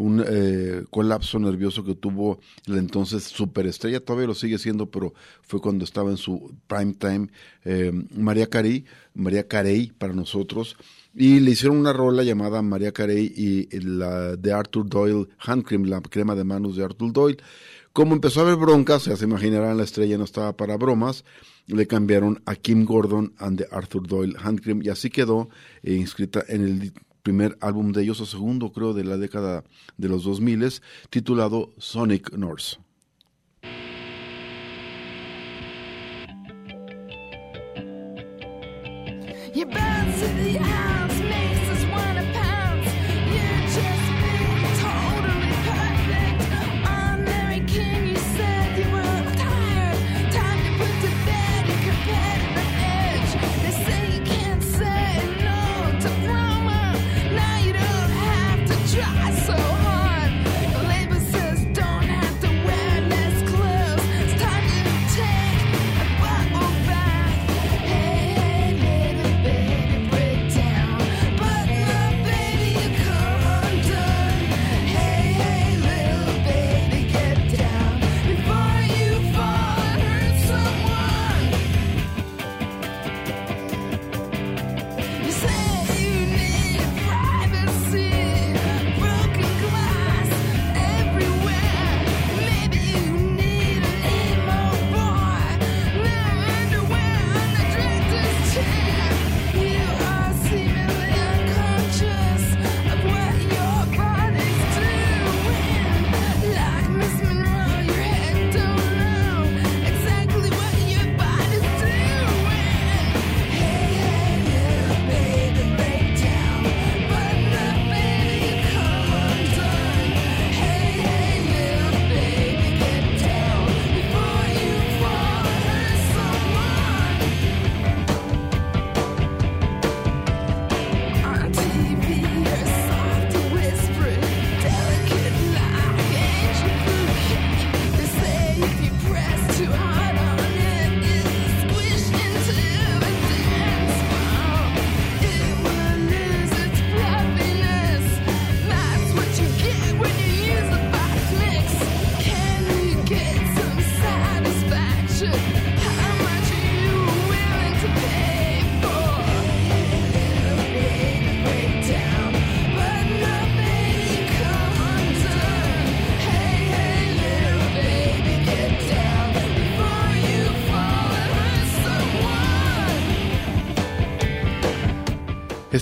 un 0.00 0.24
eh, 0.26 0.84
colapso 0.88 1.38
nervioso 1.38 1.84
que 1.84 1.94
tuvo 1.94 2.40
la 2.64 2.78
entonces 2.78 3.24
superestrella, 3.24 4.00
todavía 4.00 4.28
lo 4.28 4.34
sigue 4.34 4.56
siendo, 4.56 4.90
pero 4.90 5.12
fue 5.42 5.60
cuando 5.60 5.84
estaba 5.84 6.10
en 6.10 6.16
su 6.16 6.54
prime 6.66 6.94
time, 6.94 7.28
eh, 7.64 7.92
María 8.16 8.46
Carey, 8.48 8.86
María 9.12 9.46
Carey 9.46 9.92
para 9.98 10.14
nosotros, 10.14 10.76
y 11.14 11.40
le 11.40 11.52
hicieron 11.52 11.78
una 11.78 11.92
rola 11.92 12.22
llamada 12.22 12.62
María 12.62 12.92
Carey 12.92 13.32
y 13.36 13.80
la 13.80 14.36
de 14.36 14.52
Arthur 14.52 14.88
Doyle 14.88 15.28
Hand 15.38 15.64
Cream, 15.64 15.84
la 15.84 16.00
crema 16.00 16.34
de 16.34 16.44
manos 16.44 16.76
de 16.76 16.84
Arthur 16.84 17.12
Doyle. 17.12 17.38
Como 17.92 18.14
empezó 18.14 18.40
a 18.40 18.42
haber 18.44 18.56
broncas, 18.56 19.06
ya 19.06 19.16
se 19.16 19.24
imaginarán, 19.24 19.76
la 19.76 19.82
estrella 19.82 20.16
no 20.16 20.24
estaba 20.24 20.56
para 20.56 20.76
bromas, 20.76 21.24
le 21.66 21.86
cambiaron 21.86 22.40
a 22.46 22.54
Kim 22.54 22.84
Gordon 22.84 23.34
and 23.38 23.58
the 23.58 23.66
Arthur 23.72 24.06
Doyle 24.06 24.36
Hand 24.40 24.60
Cream 24.60 24.82
y 24.82 24.90
así 24.90 25.10
quedó 25.10 25.48
eh, 25.82 25.94
inscrita 25.94 26.44
en 26.46 26.62
el 26.62 26.92
primer 27.22 27.58
álbum 27.60 27.92
de 27.92 28.02
ellos, 28.02 28.20
o 28.20 28.26
segundo 28.26 28.72
creo 28.72 28.94
de 28.94 29.04
la 29.04 29.16
década 29.16 29.64
de 29.96 30.08
los 30.08 30.24
2000, 30.24 30.80
titulado 31.10 31.72
Sonic 31.78 32.32
North. 32.32 32.78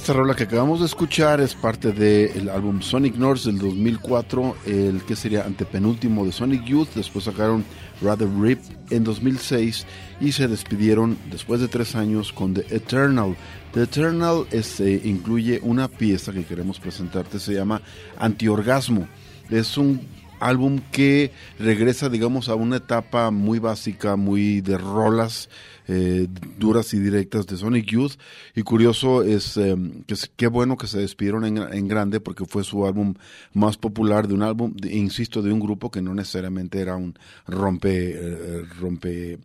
Esta 0.09 0.17
rola 0.17 0.35
que 0.35 0.45
acabamos 0.45 0.81
de 0.81 0.87
escuchar 0.87 1.39
es 1.43 1.55
parte 1.55 1.93
del 1.93 2.49
álbum 2.49 2.81
Sonic 2.81 3.17
North 3.17 3.43
del 3.43 3.59
2004, 3.59 4.57
el 4.65 5.03
que 5.03 5.15
sería 5.15 5.45
antepenúltimo 5.45 6.25
de 6.25 6.33
Sonic 6.33 6.65
Youth. 6.65 6.95
Después 6.95 7.27
sacaron 7.27 7.63
Rather 8.01 8.27
Rip 8.41 8.59
en 8.89 9.05
2006 9.05 9.85
y 10.19 10.33
se 10.33 10.49
despidieron 10.49 11.19
después 11.31 11.61
de 11.61 11.69
tres 11.69 11.95
años 11.95 12.33
con 12.33 12.55
The 12.55 12.75
Eternal. 12.75 13.37
The 13.75 13.83
Eternal 13.83 14.47
es, 14.51 14.81
eh, 14.81 14.99
incluye 15.05 15.61
una 15.63 15.89
pieza 15.89 16.33
que 16.33 16.47
queremos 16.47 16.81
presentarte, 16.81 17.39
se 17.39 17.53
llama 17.53 17.83
Antiorgasmo. 18.17 19.07
Es 19.51 19.77
un 19.77 20.01
álbum 20.41 20.81
que 20.91 21.33
regresa, 21.59 22.09
digamos, 22.09 22.49
a 22.49 22.55
una 22.55 22.77
etapa 22.77 23.31
muy 23.31 23.59
básica, 23.59 24.17
muy 24.17 24.63
de 24.63 24.79
rolas 24.79 25.51
eh, 25.89 26.29
duras 26.59 26.93
y 26.95 26.99
directas 26.99 27.47
de 27.47 27.57
Sonic 27.57 27.87
Youth. 27.87 28.13
Y 28.55 28.63
curioso 28.63 29.23
es 29.23 29.57
eh, 29.57 29.77
que 30.07 30.15
qué 30.37 30.47
bueno 30.47 30.77
que 30.77 30.87
se 30.87 30.99
despidieron 30.99 31.45
en, 31.45 31.89
grande 31.89 32.21
porque 32.21 32.45
fue 32.45 32.65
su 32.65 32.87
álbum 32.87 33.15
más 33.55 33.77
popular 33.77 34.29
de 34.29 34.35
un 34.35 34.43
álbum, 34.43 34.75
insisto, 34.91 35.43
de 35.43 35.53
un 35.53 35.61
grupo 35.61 35.91
que 35.91 36.03
no 36.03 36.15
necesariamente 36.15 36.81
era 36.81 36.97
un 36.97 37.19
rompe, 37.47 38.13
eh, 38.15 38.65
rompe 38.81 39.39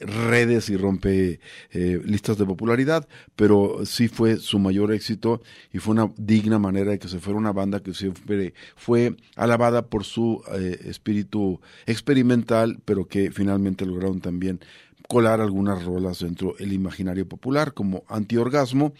redes 0.00 0.70
y 0.70 0.76
rompe 0.76 1.40
eh, 1.72 2.00
listas 2.04 2.38
de 2.38 2.46
popularidad, 2.46 3.06
pero 3.36 3.84
sí 3.84 4.08
fue 4.08 4.36
su 4.36 4.58
mayor 4.58 4.92
éxito 4.92 5.42
y 5.72 5.78
fue 5.78 5.92
una 5.92 6.10
digna 6.16 6.58
manera 6.58 6.92
de 6.92 6.98
que 6.98 7.08
se 7.08 7.18
fuera 7.18 7.38
una 7.38 7.52
banda 7.52 7.80
que 7.80 7.94
siempre 7.94 8.54
fue 8.76 9.16
alabada 9.36 9.86
por 9.86 10.04
su 10.04 10.42
eh, 10.52 10.78
espíritu 10.86 11.60
experimental, 11.86 12.78
pero 12.84 13.06
que 13.06 13.30
finalmente 13.30 13.84
lograron 13.84 14.20
también 14.20 14.60
colar 15.08 15.40
algunas 15.40 15.84
rolas 15.84 16.20
dentro 16.20 16.54
del 16.58 16.72
imaginario 16.72 17.26
popular, 17.26 17.74
como 17.74 18.04
Antiorgasmo, 18.08 18.92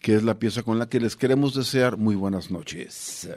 que 0.00 0.14
es 0.14 0.22
la 0.22 0.38
pieza 0.38 0.62
con 0.62 0.78
la 0.78 0.88
que 0.88 1.00
les 1.00 1.16
queremos 1.16 1.54
desear 1.54 1.98
muy 1.98 2.14
buenas 2.14 2.50
noches. 2.50 3.28